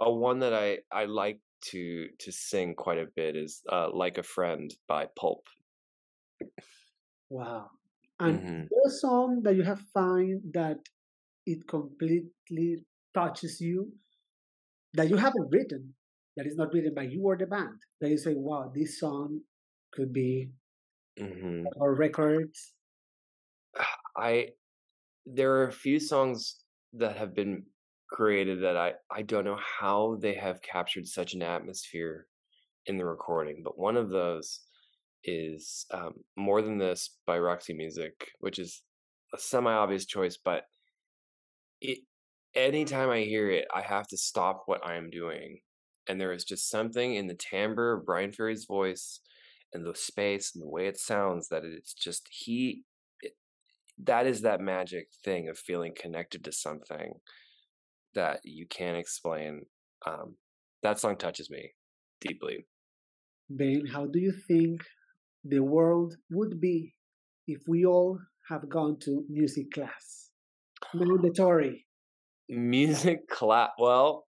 a 0.00 0.10
one 0.10 0.40
that 0.40 0.52
I 0.52 0.78
I 0.90 1.04
like 1.04 1.38
to 1.70 2.08
to 2.18 2.32
sing 2.32 2.74
quite 2.74 2.98
a 2.98 3.06
bit 3.14 3.36
is 3.36 3.62
uh, 3.70 3.88
"Like 3.92 4.18
a 4.18 4.22
Friend" 4.22 4.68
by 4.88 5.06
Pulp. 5.16 5.46
Wow! 7.30 7.70
And 8.18 8.40
mm-hmm. 8.40 8.62
what 8.70 8.90
song 8.92 9.42
that 9.44 9.54
you 9.54 9.62
have 9.62 9.80
found 9.92 10.40
that 10.54 10.78
it 11.46 11.68
completely 11.68 12.84
touches 13.14 13.60
you 13.60 13.92
that 14.94 15.10
you 15.10 15.16
haven't 15.16 15.50
written, 15.50 15.94
that 16.36 16.46
is 16.46 16.56
not 16.56 16.72
written 16.72 16.94
by 16.94 17.02
you 17.02 17.22
or 17.22 17.36
the 17.36 17.46
band, 17.46 17.78
that 18.00 18.10
you 18.10 18.18
say, 18.18 18.34
"Wow, 18.34 18.72
this 18.74 18.98
song 18.98 19.40
could 19.92 20.12
be 20.12 20.50
mm-hmm. 21.18 21.64
or 21.76 21.94
records." 21.94 22.72
I 24.16 24.50
there 25.26 25.52
are 25.56 25.68
a 25.68 25.72
few 25.72 25.98
songs 25.98 26.60
that 26.92 27.16
have 27.16 27.34
been 27.34 27.64
created 28.10 28.62
that 28.62 28.76
I 28.76 28.92
I 29.10 29.22
don't 29.22 29.44
know 29.44 29.58
how 29.80 30.16
they 30.20 30.34
have 30.34 30.62
captured 30.62 31.06
such 31.06 31.34
an 31.34 31.42
atmosphere 31.42 32.26
in 32.86 32.96
the 32.96 33.04
recording, 33.04 33.62
but 33.64 33.78
one 33.78 33.96
of 33.96 34.10
those 34.10 34.60
is 35.24 35.86
um, 35.90 36.14
"More 36.36 36.62
Than 36.62 36.78
This" 36.78 37.16
by 37.26 37.38
Roxy 37.38 37.74
Music, 37.74 38.30
which 38.40 38.58
is 38.58 38.82
a 39.32 39.38
semi-obvious 39.38 40.06
choice, 40.06 40.38
but 40.42 40.64
it 41.80 41.98
anytime 42.54 43.10
I 43.10 43.20
hear 43.20 43.50
it, 43.50 43.66
I 43.74 43.82
have 43.82 44.06
to 44.08 44.16
stop 44.16 44.64
what 44.66 44.86
I 44.86 44.96
am 44.96 45.10
doing, 45.10 45.60
and 46.08 46.20
there 46.20 46.32
is 46.32 46.44
just 46.44 46.70
something 46.70 47.14
in 47.14 47.26
the 47.26 47.34
timbre 47.34 47.94
of 47.94 48.06
Bryan 48.06 48.32
Ferry's 48.32 48.66
voice 48.66 49.20
and 49.72 49.84
the 49.84 49.94
space 49.94 50.52
and 50.54 50.62
the 50.62 50.68
way 50.68 50.86
it 50.86 50.98
sounds 50.98 51.48
that 51.48 51.64
it's 51.64 51.94
just 51.94 52.28
he 52.30 52.84
that 54.02 54.26
is 54.26 54.42
that 54.42 54.60
magic 54.60 55.08
thing 55.24 55.48
of 55.48 55.58
feeling 55.58 55.92
connected 55.96 56.44
to 56.44 56.52
something 56.52 57.14
that 58.14 58.40
you 58.44 58.66
can't 58.66 58.96
explain. 58.96 59.62
Um, 60.06 60.36
that 60.82 60.98
song 60.98 61.16
touches 61.16 61.50
me 61.50 61.72
deeply. 62.20 62.66
Ben, 63.48 63.86
how 63.92 64.06
do 64.06 64.18
you 64.18 64.32
think 64.48 64.82
the 65.44 65.60
world 65.60 66.14
would 66.30 66.60
be 66.60 66.94
if 67.46 67.60
we 67.68 67.84
all 67.84 68.18
have 68.48 68.68
gone 68.68 68.98
to 69.00 69.24
music 69.28 69.70
class? 69.72 70.30
Mandatory. 70.94 71.86
Music 72.48 73.28
class. 73.28 73.70
Well, 73.78 74.24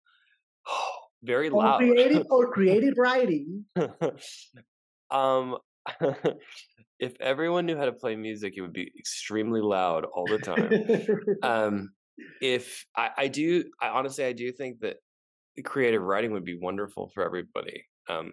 very 1.22 1.50
loud. 1.50 1.78
Creative 1.78 2.24
or 2.30 2.50
creative 2.50 2.94
writing. 2.96 3.64
um, 5.10 5.56
if 6.98 7.14
everyone 7.20 7.66
knew 7.66 7.76
how 7.76 7.84
to 7.84 7.92
play 7.92 8.16
music, 8.16 8.54
it 8.56 8.60
would 8.60 8.72
be 8.72 8.90
extremely 8.98 9.60
loud 9.60 10.04
all 10.04 10.26
the 10.26 10.38
time. 10.38 11.38
um, 11.42 11.90
if 12.40 12.84
I, 12.96 13.10
I, 13.16 13.28
do, 13.28 13.64
I 13.80 13.88
honestly, 13.88 14.24
I 14.24 14.32
do 14.32 14.50
think 14.52 14.80
that 14.80 14.96
creative 15.64 16.02
writing 16.02 16.32
would 16.32 16.44
be 16.44 16.58
wonderful 16.60 17.10
for 17.14 17.24
everybody. 17.24 17.84
Um, 18.08 18.32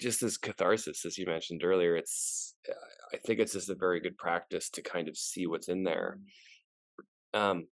just 0.00 0.22
as 0.22 0.36
catharsis, 0.36 1.04
as 1.04 1.18
you 1.18 1.26
mentioned 1.26 1.62
earlier, 1.64 1.96
it's, 1.96 2.54
I 3.12 3.16
think 3.18 3.40
it's 3.40 3.52
just 3.52 3.70
a 3.70 3.74
very 3.74 4.00
good 4.00 4.16
practice 4.16 4.70
to 4.70 4.82
kind 4.82 5.08
of 5.08 5.16
see 5.16 5.46
what's 5.46 5.68
in 5.68 5.84
there. 5.84 6.18
Um, 7.34 7.66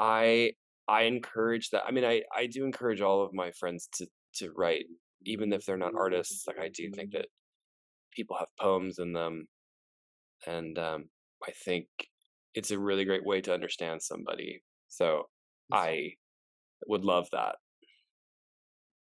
I, 0.00 0.52
I 0.88 1.02
encourage 1.02 1.70
that. 1.70 1.84
I 1.86 1.90
mean, 1.90 2.04
I, 2.04 2.22
I 2.34 2.46
do 2.46 2.64
encourage 2.64 3.00
all 3.00 3.22
of 3.22 3.32
my 3.32 3.50
friends 3.52 3.88
to, 3.94 4.06
to 4.36 4.50
write 4.56 4.86
even 5.24 5.52
if 5.52 5.64
they're 5.64 5.76
not 5.76 5.94
artists, 5.96 6.46
like 6.46 6.58
I 6.58 6.68
do 6.68 6.90
think 6.90 7.12
that 7.12 7.26
people 8.12 8.36
have 8.38 8.48
poems 8.58 8.98
in 8.98 9.12
them, 9.12 9.46
and 10.46 10.78
um, 10.78 11.04
I 11.46 11.52
think 11.64 11.86
it's 12.54 12.70
a 12.70 12.78
really 12.78 13.04
great 13.04 13.24
way 13.24 13.40
to 13.42 13.54
understand 13.54 14.02
somebody. 14.02 14.62
So 14.88 15.24
I 15.72 16.12
would 16.86 17.04
love 17.04 17.28
that. 17.32 17.56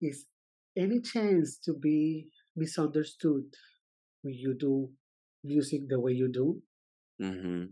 Is 0.02 0.26
any 0.78 1.02
chance 1.02 1.58
to 1.66 1.74
be 1.74 2.28
misunderstood 2.56 3.44
when 4.22 4.34
you 4.34 4.56
do 4.60 4.90
music 5.44 5.82
the 5.90 6.00
way 6.00 6.12
you 6.12 6.30
do? 6.32 6.62
Mm-hmm. 7.22 7.66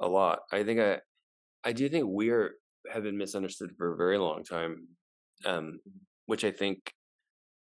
A 0.00 0.08
lot. 0.08 0.40
I 0.52 0.62
think 0.62 0.80
I, 0.80 1.00
I 1.64 1.72
do 1.72 1.88
think 1.88 2.04
we're 2.08 2.54
have 2.92 3.04
been 3.04 3.16
misunderstood 3.18 3.72
for 3.76 3.92
a 3.92 3.96
very 3.96 4.18
long 4.18 4.42
time, 4.44 4.88
um, 5.44 5.80
which 6.26 6.44
I 6.44 6.50
think 6.50 6.92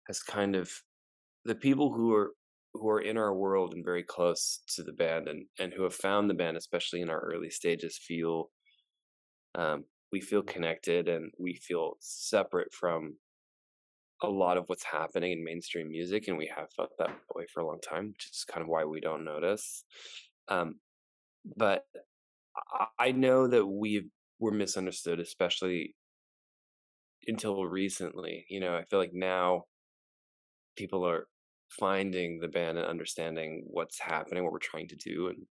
has 0.08 0.22
kind 0.22 0.56
of 0.56 0.72
the 1.46 1.56
people 1.56 1.94
who 1.94 2.14
are 2.14 2.34
who 2.74 2.90
are 2.90 3.02
in 3.02 3.18
our 3.18 3.36
world 3.36 3.74
and 3.74 3.84
very 3.86 4.04
close 4.04 4.62
to 4.76 4.84
the 4.84 4.94
band 4.94 5.28
and 5.28 5.46
and 5.60 5.74
who 5.74 5.84
have 5.84 5.96
found 5.96 6.30
the 6.30 6.36
band, 6.36 6.58
especially 6.58 7.02
in 7.02 7.10
our 7.10 7.22
early 7.22 7.50
stages, 7.50 7.98
feel 7.98 8.52
um, 9.56 9.86
we 10.12 10.22
feel 10.22 10.42
connected 10.42 11.08
and 11.08 11.32
we 11.40 11.56
feel 11.56 11.98
separate 12.00 12.74
from 12.74 13.16
a 14.24 14.30
lot 14.30 14.58
of 14.58 14.66
what's 14.68 14.84
happening 14.84 15.32
in 15.32 15.44
mainstream 15.44 15.90
music, 15.90 16.28
and 16.28 16.38
we 16.38 16.52
have 16.56 16.72
felt 16.76 16.92
that 17.00 17.10
way 17.36 17.46
for 17.52 17.62
a 17.62 17.66
long 17.66 17.80
time, 17.82 18.10
which 18.10 18.28
is 18.32 18.46
kind 18.48 18.62
of 18.62 18.68
why 18.68 18.86
we 18.86 19.02
don't 19.02 19.26
notice. 19.26 19.84
Um, 20.48 20.76
but 21.58 21.86
I 23.00 23.12
know 23.12 23.48
that 23.48 23.66
we 23.66 24.10
were 24.40 24.52
misunderstood, 24.52 25.20
especially 25.20 25.96
until 27.28 27.66
recently. 27.66 28.46
You 28.50 28.60
know, 28.60 28.76
I 28.76 28.84
feel 28.86 29.00
like 29.00 29.14
now 29.14 29.66
people 30.76 31.08
are 31.08 31.28
finding 31.70 32.40
the 32.40 32.48
band 32.48 32.78
and 32.78 32.88
understanding 32.88 33.64
what's 33.68 34.00
happening, 34.00 34.44
what 34.44 34.52
we're 34.52 34.60
trying 34.60 34.88
to 34.90 34.96
do, 34.96 35.28
and 35.28 35.46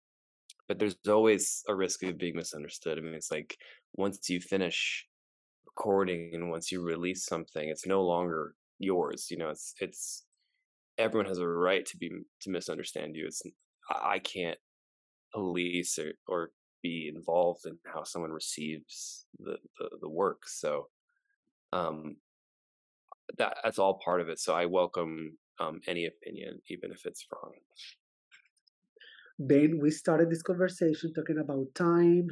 but 0.69 0.79
there's 0.79 0.97
always 1.09 1.63
a 1.69 1.75
risk 1.75 2.03
of 2.05 2.19
being 2.19 2.37
misunderstood. 2.37 2.99
I 2.99 3.01
mean, 3.03 3.15
it's 3.15 3.31
like 3.31 3.57
once 3.95 4.29
you 4.31 4.41
finish 4.41 5.07
recording 5.67 6.31
and 6.35 6.51
once 6.51 6.73
you 6.73 6.83
release 6.83 7.27
something, 7.27 7.69
it's 7.69 7.87
no 7.87 8.05
longer 8.05 8.55
yours. 8.79 9.29
You 9.31 9.39
know, 9.39 9.51
it's 9.51 9.75
it's 9.81 10.25
everyone 10.99 11.29
has 11.29 11.39
a 11.39 11.49
right 11.49 11.87
to 11.87 11.97
be 11.99 12.11
to 12.43 12.51
misunderstand 12.51 13.17
you. 13.17 13.27
It's 13.27 13.43
I 13.91 14.19
can't 14.21 14.59
police 15.35 15.99
or, 15.99 16.13
or 16.29 16.51
be 16.87 16.97
involved 17.15 17.63
in 17.67 17.75
how 17.93 18.03
someone 18.05 18.33
receives 18.43 19.27
the, 19.45 19.57
the, 19.79 19.87
the 20.03 20.13
work. 20.23 20.41
So 20.63 20.71
um, 21.73 22.17
that 23.39 23.53
that's 23.63 23.81
all 23.83 24.01
part 24.07 24.21
of 24.21 24.29
it. 24.33 24.39
So 24.39 24.51
I 24.63 24.67
welcome 24.81 25.15
um, 25.63 25.77
any 25.93 26.05
opinion, 26.13 26.53
even 26.75 26.89
if 26.97 27.01
it's 27.09 27.27
wrong. 27.31 27.53
Ben, 29.39 29.73
we 29.83 29.91
started 29.91 30.31
this 30.31 30.47
conversation 30.51 31.13
talking 31.13 31.41
about 31.45 31.67
time. 31.75 32.27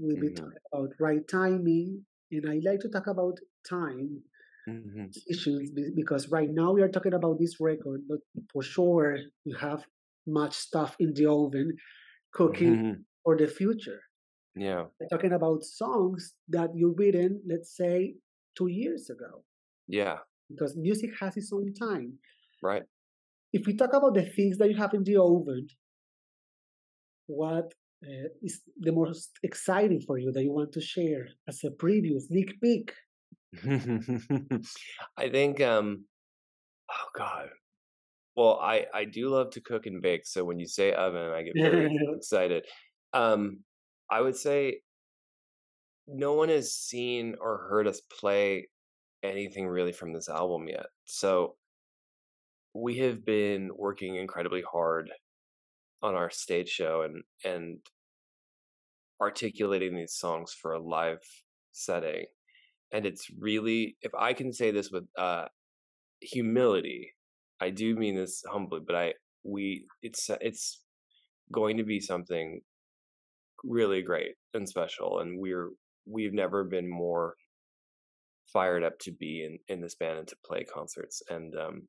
We've 0.00 0.20
been 0.20 0.34
mm-hmm. 0.34 0.44
talking 0.44 0.64
about 0.72 0.90
right 1.06 1.24
timing, 1.40 2.04
and 2.30 2.44
I 2.52 2.56
like 2.68 2.80
to 2.80 2.90
talk 2.96 3.06
about 3.14 3.36
time 3.68 4.22
mm-hmm. 4.68 5.06
issues 5.32 5.70
because 6.00 6.28
right 6.38 6.52
now 6.62 6.70
we 6.72 6.82
are 6.82 6.94
talking 6.96 7.14
about 7.14 7.36
this 7.40 7.54
record, 7.60 8.00
but 8.10 8.20
for 8.52 8.62
sure 8.62 9.18
you 9.44 9.56
have 9.56 9.80
much 10.26 10.54
stuff 10.68 10.96
in 10.98 11.14
the 11.14 11.26
oven 11.26 11.68
cooking 12.32 12.76
mm-hmm. 12.76 13.00
For 13.26 13.36
the 13.36 13.48
future. 13.48 14.00
Yeah. 14.54 14.84
We're 15.00 15.08
talking 15.08 15.32
about 15.32 15.64
songs 15.64 16.34
that 16.48 16.70
you've 16.74 16.96
written, 16.96 17.42
let's 17.46 17.76
say, 17.76 18.14
two 18.56 18.68
years 18.68 19.10
ago. 19.10 19.42
Yeah. 19.88 20.18
Because 20.48 20.76
music 20.76 21.10
has 21.20 21.36
its 21.36 21.52
own 21.52 21.74
time. 21.74 22.12
Right. 22.62 22.84
If 23.52 23.66
we 23.66 23.74
talk 23.74 23.92
about 23.94 24.14
the 24.14 24.26
things 24.36 24.58
that 24.58 24.70
you 24.70 24.76
have 24.76 24.94
in 24.94 25.02
the 25.02 25.16
oven, 25.20 25.66
what 27.26 27.74
uh, 28.06 28.28
is 28.42 28.62
the 28.78 28.92
most 28.92 29.30
exciting 29.42 30.02
for 30.06 30.18
you 30.18 30.30
that 30.30 30.44
you 30.44 30.52
want 30.52 30.72
to 30.72 30.80
share 30.80 31.26
as 31.48 31.58
a 31.64 31.70
preview, 31.70 32.20
sneak 32.20 32.60
peek? 32.62 32.92
I 35.18 35.28
think, 35.30 35.60
um, 35.60 36.04
oh 36.92 37.08
God, 37.16 37.48
well, 38.36 38.60
I 38.62 38.84
I 38.92 39.04
do 39.04 39.30
love 39.30 39.50
to 39.52 39.62
cook 39.62 39.86
and 39.86 40.02
bake, 40.02 40.26
so 40.26 40.44
when 40.44 40.58
you 40.58 40.66
say 40.66 40.92
oven, 40.92 41.32
I 41.32 41.42
get 41.42 41.54
very 41.56 41.98
excited. 42.16 42.66
Um, 43.12 43.60
I 44.10 44.20
would 44.20 44.36
say 44.36 44.80
no 46.06 46.34
one 46.34 46.48
has 46.48 46.72
seen 46.72 47.34
or 47.40 47.66
heard 47.68 47.86
us 47.86 48.00
play 48.00 48.68
anything 49.22 49.66
really 49.66 49.92
from 49.92 50.12
this 50.12 50.28
album 50.28 50.68
yet. 50.68 50.86
So 51.04 51.56
we 52.74 52.98
have 52.98 53.24
been 53.24 53.70
working 53.76 54.16
incredibly 54.16 54.62
hard 54.62 55.10
on 56.02 56.14
our 56.14 56.30
stage 56.30 56.68
show 56.68 57.02
and 57.02 57.22
and 57.44 57.78
articulating 59.20 59.96
these 59.96 60.14
songs 60.14 60.52
for 60.52 60.72
a 60.72 60.80
live 60.80 61.22
setting. 61.72 62.26
And 62.92 63.06
it's 63.06 63.28
really 63.38 63.96
if 64.02 64.12
I 64.14 64.32
can 64.32 64.52
say 64.52 64.70
this 64.70 64.90
with 64.90 65.04
uh 65.18 65.46
humility, 66.20 67.14
I 67.60 67.70
do 67.70 67.96
mean 67.96 68.14
this 68.14 68.42
humbly, 68.50 68.80
but 68.86 68.96
I 68.96 69.14
we 69.42 69.86
it's 70.02 70.30
it's 70.40 70.82
going 71.52 71.78
to 71.78 71.84
be 71.84 72.00
something 72.00 72.60
really 73.66 74.02
great 74.02 74.34
and 74.54 74.68
special, 74.68 75.20
and 75.20 75.38
we're 75.38 75.70
we've 76.06 76.34
never 76.34 76.64
been 76.64 76.88
more 76.88 77.34
fired 78.52 78.84
up 78.84 78.98
to 79.00 79.12
be 79.12 79.44
in 79.44 79.58
in 79.68 79.80
this 79.80 79.94
band 79.94 80.18
and 80.18 80.28
to 80.28 80.36
play 80.44 80.64
concerts, 80.64 81.22
and 81.28 81.54
um, 81.56 81.88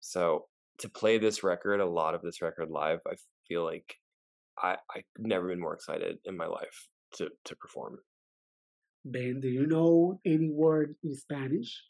so 0.00 0.46
to 0.78 0.88
play 0.88 1.18
this 1.18 1.42
record, 1.42 1.80
a 1.80 1.86
lot 1.86 2.14
of 2.14 2.22
this 2.22 2.42
record 2.42 2.70
live, 2.70 3.00
I 3.06 3.14
feel 3.48 3.64
like 3.64 3.96
I 4.58 4.76
I've 4.94 5.04
never 5.18 5.48
been 5.48 5.60
more 5.60 5.74
excited 5.74 6.18
in 6.24 6.36
my 6.36 6.46
life 6.46 6.88
to 7.14 7.30
to 7.44 7.56
perform. 7.56 7.98
Ben, 9.04 9.40
do 9.40 9.48
you 9.48 9.66
know 9.66 10.20
any 10.24 10.50
word 10.50 10.96
in 11.02 11.14
Spanish? 11.14 11.84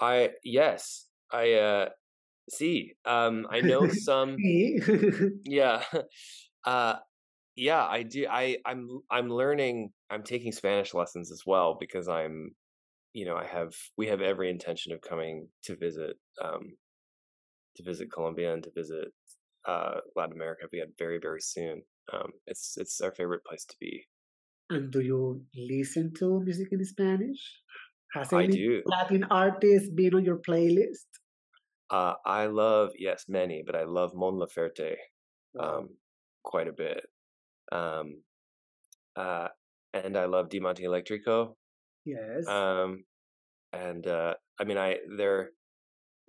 I 0.00 0.30
yes, 0.42 1.08
I 1.30 1.52
uh 1.54 1.88
see. 2.50 2.94
Um 3.04 3.46
I 3.50 3.60
know 3.60 3.88
some 4.08 4.36
Yeah. 5.44 5.84
Uh 6.64 6.96
yeah, 7.56 7.84
I 7.84 8.02
do 8.02 8.26
I 8.28 8.58
I'm 8.66 9.00
I'm 9.10 9.28
learning 9.28 9.90
I'm 10.10 10.22
taking 10.22 10.52
Spanish 10.52 10.94
lessons 10.94 11.30
as 11.30 11.42
well 11.46 11.76
because 11.78 12.08
I'm 12.08 12.54
you 13.12 13.24
know, 13.24 13.36
I 13.36 13.46
have 13.46 13.72
we 13.96 14.08
have 14.08 14.20
every 14.20 14.50
intention 14.50 14.92
of 14.92 15.00
coming 15.00 15.48
to 15.64 15.76
visit 15.76 16.16
um 16.42 16.76
to 17.76 17.82
visit 17.84 18.12
Colombia 18.12 18.52
and 18.52 18.62
to 18.64 18.70
visit 18.74 19.08
uh 19.66 20.00
Latin 20.16 20.34
America 20.34 20.66
again 20.72 20.92
very 20.98 21.18
very 21.20 21.40
soon. 21.40 21.82
Um 22.12 22.32
it's 22.46 22.76
it's 22.76 23.00
our 23.00 23.12
favorite 23.12 23.44
place 23.44 23.64
to 23.66 23.76
be. 23.80 24.06
And 24.70 24.90
do 24.90 25.00
you 25.00 25.44
listen 25.56 26.12
to 26.18 26.40
music 26.40 26.68
in 26.72 26.84
Spanish? 26.84 27.60
Has 28.14 28.32
I 28.32 28.44
any 28.44 28.56
do. 28.56 28.82
Latin 28.86 29.24
artist 29.24 29.94
been 29.94 30.14
on 30.14 30.24
your 30.24 30.38
playlist? 30.38 31.06
Uh, 31.90 32.14
I 32.24 32.46
love 32.46 32.90
yes, 32.98 33.26
many, 33.28 33.62
but 33.64 33.76
I 33.76 33.84
love 33.84 34.12
Mon 34.14 34.34
Laferte 34.34 34.96
um, 35.60 35.90
quite 36.42 36.66
a 36.68 36.72
bit. 36.72 37.04
Um, 37.72 38.22
uh, 39.16 39.48
and 39.92 40.16
I 40.16 40.24
love 40.26 40.48
Diamante 40.48 40.84
Electrico. 40.84 41.54
Yes. 42.04 42.46
Um, 42.46 43.04
and 43.72 44.06
uh, 44.06 44.34
I 44.58 44.64
mean, 44.64 44.78
I 44.78 44.98
they're 45.16 45.50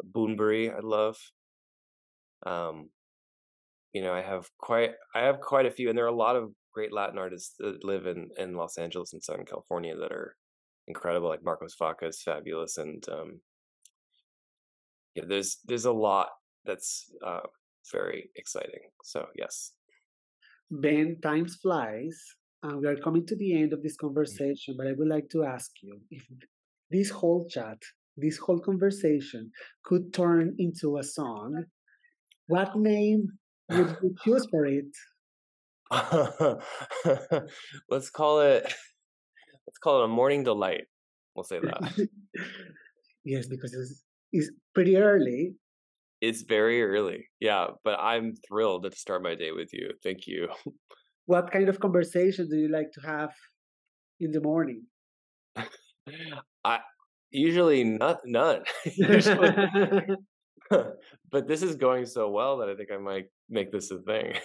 Bunbury. 0.04 0.72
I 0.72 0.80
love. 0.82 1.18
Um, 2.46 2.90
you 3.94 4.02
know, 4.02 4.14
I 4.14 4.22
have 4.22 4.50
quite 4.58 4.92
I 5.14 5.22
have 5.22 5.40
quite 5.40 5.66
a 5.66 5.72
few, 5.72 5.90
and 5.90 5.98
there 5.98 6.06
are 6.06 6.10
a 6.10 6.16
lot 6.16 6.36
of 6.36 6.52
great 6.74 6.94
Latin 6.94 7.18
artists 7.18 7.56
that 7.60 7.84
live 7.84 8.06
in 8.08 8.30
in 8.38 8.56
Los 8.56 8.78
Angeles 8.78 9.14
and 9.14 9.24
Southern 9.24 9.46
California 9.46 9.96
that 9.96 10.12
are 10.12 10.36
incredible. 10.88 11.30
Like 11.30 11.44
Marcos 11.44 11.76
Vaca 11.80 12.08
is 12.08 12.22
fabulous, 12.22 12.78
and 12.78 13.04
um, 13.10 13.42
yeah, 15.16 15.24
there's 15.28 15.60
there's 15.66 15.86
a 15.86 15.92
lot 15.92 16.30
that's 16.66 17.10
uh, 17.26 17.42
very 17.92 18.32
exciting. 18.36 18.90
So 19.04 19.28
yes. 19.36 19.72
Ben, 20.72 21.18
time 21.22 21.48
flies, 21.48 22.18
and 22.64 22.82
we 22.82 22.88
are 22.88 22.96
coming 22.98 23.26
to 23.28 23.36
the 23.36 23.62
end 23.62 23.74
of 23.74 23.84
this 23.84 23.96
mm. 23.98 24.02
conversation. 24.02 24.76
But 24.78 24.88
I 24.88 24.94
would 24.98 25.08
like 25.08 25.30
to 25.32 25.44
ask 25.44 25.72
you 25.82 26.00
if 26.10 26.24
this 26.92 27.10
whole 27.10 27.48
chat, 27.50 27.78
this 28.18 28.38
whole 28.38 28.60
conversation, 28.60 29.52
could 29.84 30.14
turn 30.14 30.56
into 30.60 30.98
a 30.98 31.04
song. 31.04 31.66
What 32.48 32.76
name 32.76 33.28
would 33.70 33.98
you 34.02 34.16
choose 34.24 34.48
for 34.50 34.66
it? 34.66 34.86
let's 37.90 38.10
call 38.10 38.40
it 38.40 38.64
let's 39.68 39.78
call 39.84 40.02
it 40.02 40.06
a 40.06 40.08
morning 40.08 40.44
delight. 40.44 40.86
We'll 41.36 41.44
say 41.44 41.60
that. 41.60 42.08
yes, 43.26 43.48
because 43.48 43.74
it's, 43.74 44.04
it's 44.32 44.52
pretty 44.74 44.96
early. 44.98 45.54
It's 46.22 46.44
very 46.44 46.82
early. 46.82 47.28
Yeah, 47.40 47.68
but 47.84 48.00
I'm 48.00 48.34
thrilled 48.48 48.84
to 48.84 48.98
start 48.98 49.22
my 49.24 49.36
day 49.36 49.52
with 49.52 49.70
you. 49.74 49.92
Thank 50.04 50.28
you. 50.28 50.50
What 51.28 51.52
kind 51.52 51.70
of 51.70 51.80
conversation 51.80 52.48
do 52.48 52.56
you 52.56 52.70
like 52.70 52.92
to 52.92 53.02
have 53.02 53.32
in 54.20 54.30
the 54.30 54.42
morning? 54.42 54.84
I 56.64 56.82
Usually 57.36 57.84
not 57.84 58.20
none. 58.24 58.62
Usually, 58.96 59.50
but 60.70 61.48
this 61.48 61.62
is 61.62 61.76
going 61.76 62.06
so 62.06 62.30
well 62.30 62.58
that 62.60 62.70
I 62.70 62.76
think 62.76 62.92
I 62.94 62.98
might 62.98 63.26
make 63.50 63.74
this 63.74 63.92
a 63.92 64.00
thing. 64.00 64.36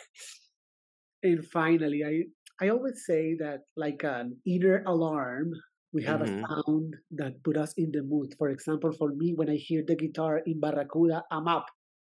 And 1.22 1.46
finally, 1.46 2.02
I 2.04 2.64
I 2.64 2.70
always 2.70 3.04
say 3.06 3.36
that 3.38 3.60
like 3.76 4.02
an 4.02 4.38
inner 4.44 4.82
alarm, 4.86 5.52
we 5.92 6.02
have 6.04 6.20
Mhm. 6.20 6.22
a 6.22 6.26
sound 6.48 6.96
that 7.12 7.42
put 7.44 7.56
us 7.56 7.72
in 7.76 7.90
the 7.92 8.02
mood. 8.02 8.34
For 8.38 8.48
example, 8.50 8.92
for 8.92 9.12
me, 9.14 9.34
when 9.34 9.50
I 9.50 9.56
hear 9.56 9.82
the 9.86 9.96
guitar 9.96 10.38
in 10.46 10.60
Barracuda, 10.60 11.24
I'm 11.30 11.48
up. 11.48 11.66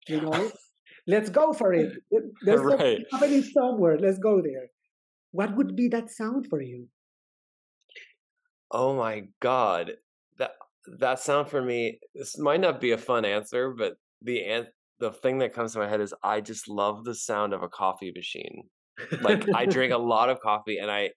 You 0.09 0.21
know, 0.23 0.53
let's 1.07 1.31
go 1.31 1.53
for 1.53 1.73
it. 1.75 1.93
There- 2.11 2.31
There's 2.45 2.61
something 2.69 2.79
right. 2.79 3.07
happening 3.13 3.43
somewhere. 3.43 3.99
Let's 3.99 4.19
go 4.19 4.43
there. 4.43 4.69
What 5.33 5.57
would 5.57 5.77
be 5.77 5.89
that 5.89 6.11
sound 6.11 6.47
for 6.49 6.63
you? 6.63 6.89
Oh 8.71 8.95
my 8.97 9.29
god. 9.41 9.93
That 10.39 10.53
that 10.99 11.19
sound 11.21 11.49
for 11.49 11.63
me 11.63 12.01
this 12.15 12.39
might 12.39 12.61
not 12.61 12.81
be 12.81 12.93
a 12.93 12.99
fun 12.99 13.25
answer, 13.25 13.71
but 13.77 13.95
the 14.23 14.45
an- 14.45 14.69
the 14.99 15.13
thing 15.13 15.39
that 15.39 15.53
comes 15.53 15.73
to 15.73 15.79
my 15.81 15.89
head 15.89 16.01
is 16.01 16.15
I 16.23 16.41
just 16.41 16.69
love 16.69 17.05
the 17.05 17.15
sound 17.15 17.53
of 17.53 17.63
a 17.63 17.69
coffee 17.69 18.13
machine. 18.15 18.69
Like 19.21 19.45
I 19.55 19.67
drink 19.67 19.93
a 19.93 19.99
lot 20.15 20.31
of 20.31 20.41
coffee 20.41 20.79
and 20.79 20.91
I 20.91 21.11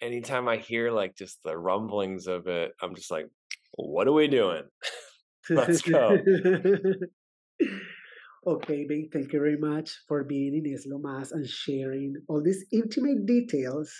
anytime 0.00 0.48
I 0.48 0.56
hear 0.56 0.90
like 0.90 1.16
just 1.16 1.38
the 1.44 1.56
rumblings 1.56 2.26
of 2.26 2.46
it, 2.46 2.72
I'm 2.82 2.94
just 2.94 3.10
like, 3.10 3.26
what 3.74 4.08
are 4.08 4.12
we 4.12 4.28
doing? 4.28 4.62
Let's 5.50 5.82
go. 5.82 6.10
okay, 8.46 8.86
babe, 8.88 9.10
thank 9.12 9.32
you 9.32 9.40
very 9.40 9.58
much 9.58 9.90
for 10.08 10.24
being 10.24 10.54
in 10.54 10.64
Islo 10.72 11.00
Mas 11.00 11.32
and 11.32 11.46
sharing 11.46 12.14
all 12.28 12.42
these 12.42 12.64
intimate 12.72 13.26
details. 13.26 13.92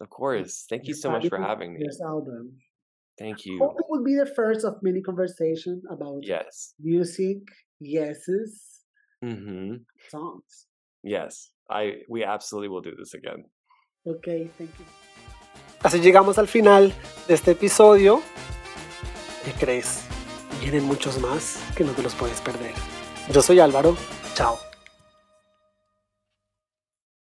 Of 0.00 0.10
course. 0.10 0.66
Thank 0.68 0.88
you 0.88 0.94
so 0.94 1.10
much 1.10 1.28
for 1.28 1.38
having 1.38 1.74
me. 1.74 1.80
This 1.86 2.00
album. 2.00 2.58
Thank 3.18 3.46
you. 3.46 3.58
Hope 3.60 3.76
it 3.78 3.86
will 3.88 4.02
be 4.02 4.16
the 4.16 4.26
first 4.26 4.64
of 4.64 4.74
many 4.82 5.00
conversations 5.00 5.84
about 5.88 6.18
Yes. 6.22 6.74
music, 6.80 7.38
yeses, 7.80 8.80
Mhm. 9.22 9.84
songs. 10.08 10.66
Yes. 11.04 11.52
I 11.70 12.02
we 12.08 12.24
absolutely 12.24 12.68
will 12.68 12.82
do 12.82 12.94
this 12.96 13.14
again. 13.14 13.44
Okay, 14.06 14.48
thank 14.58 14.70
you. 14.78 14.84
Así 15.84 16.00
llegamos 16.00 16.38
al 16.38 16.48
final 16.48 16.94
de 17.28 17.34
este 17.34 17.50
episodio. 17.50 18.22
¿Qué 19.44 19.52
crees? 19.52 20.00
Vienen 20.60 20.84
muchos 20.84 21.20
más 21.20 21.58
que 21.76 21.84
no 21.84 21.92
te 21.92 22.02
los 22.02 22.14
puedes 22.14 22.40
perder. 22.40 22.72
Yo 23.30 23.42
soy 23.42 23.60
Álvaro. 23.60 23.94
Chao. 24.34 24.58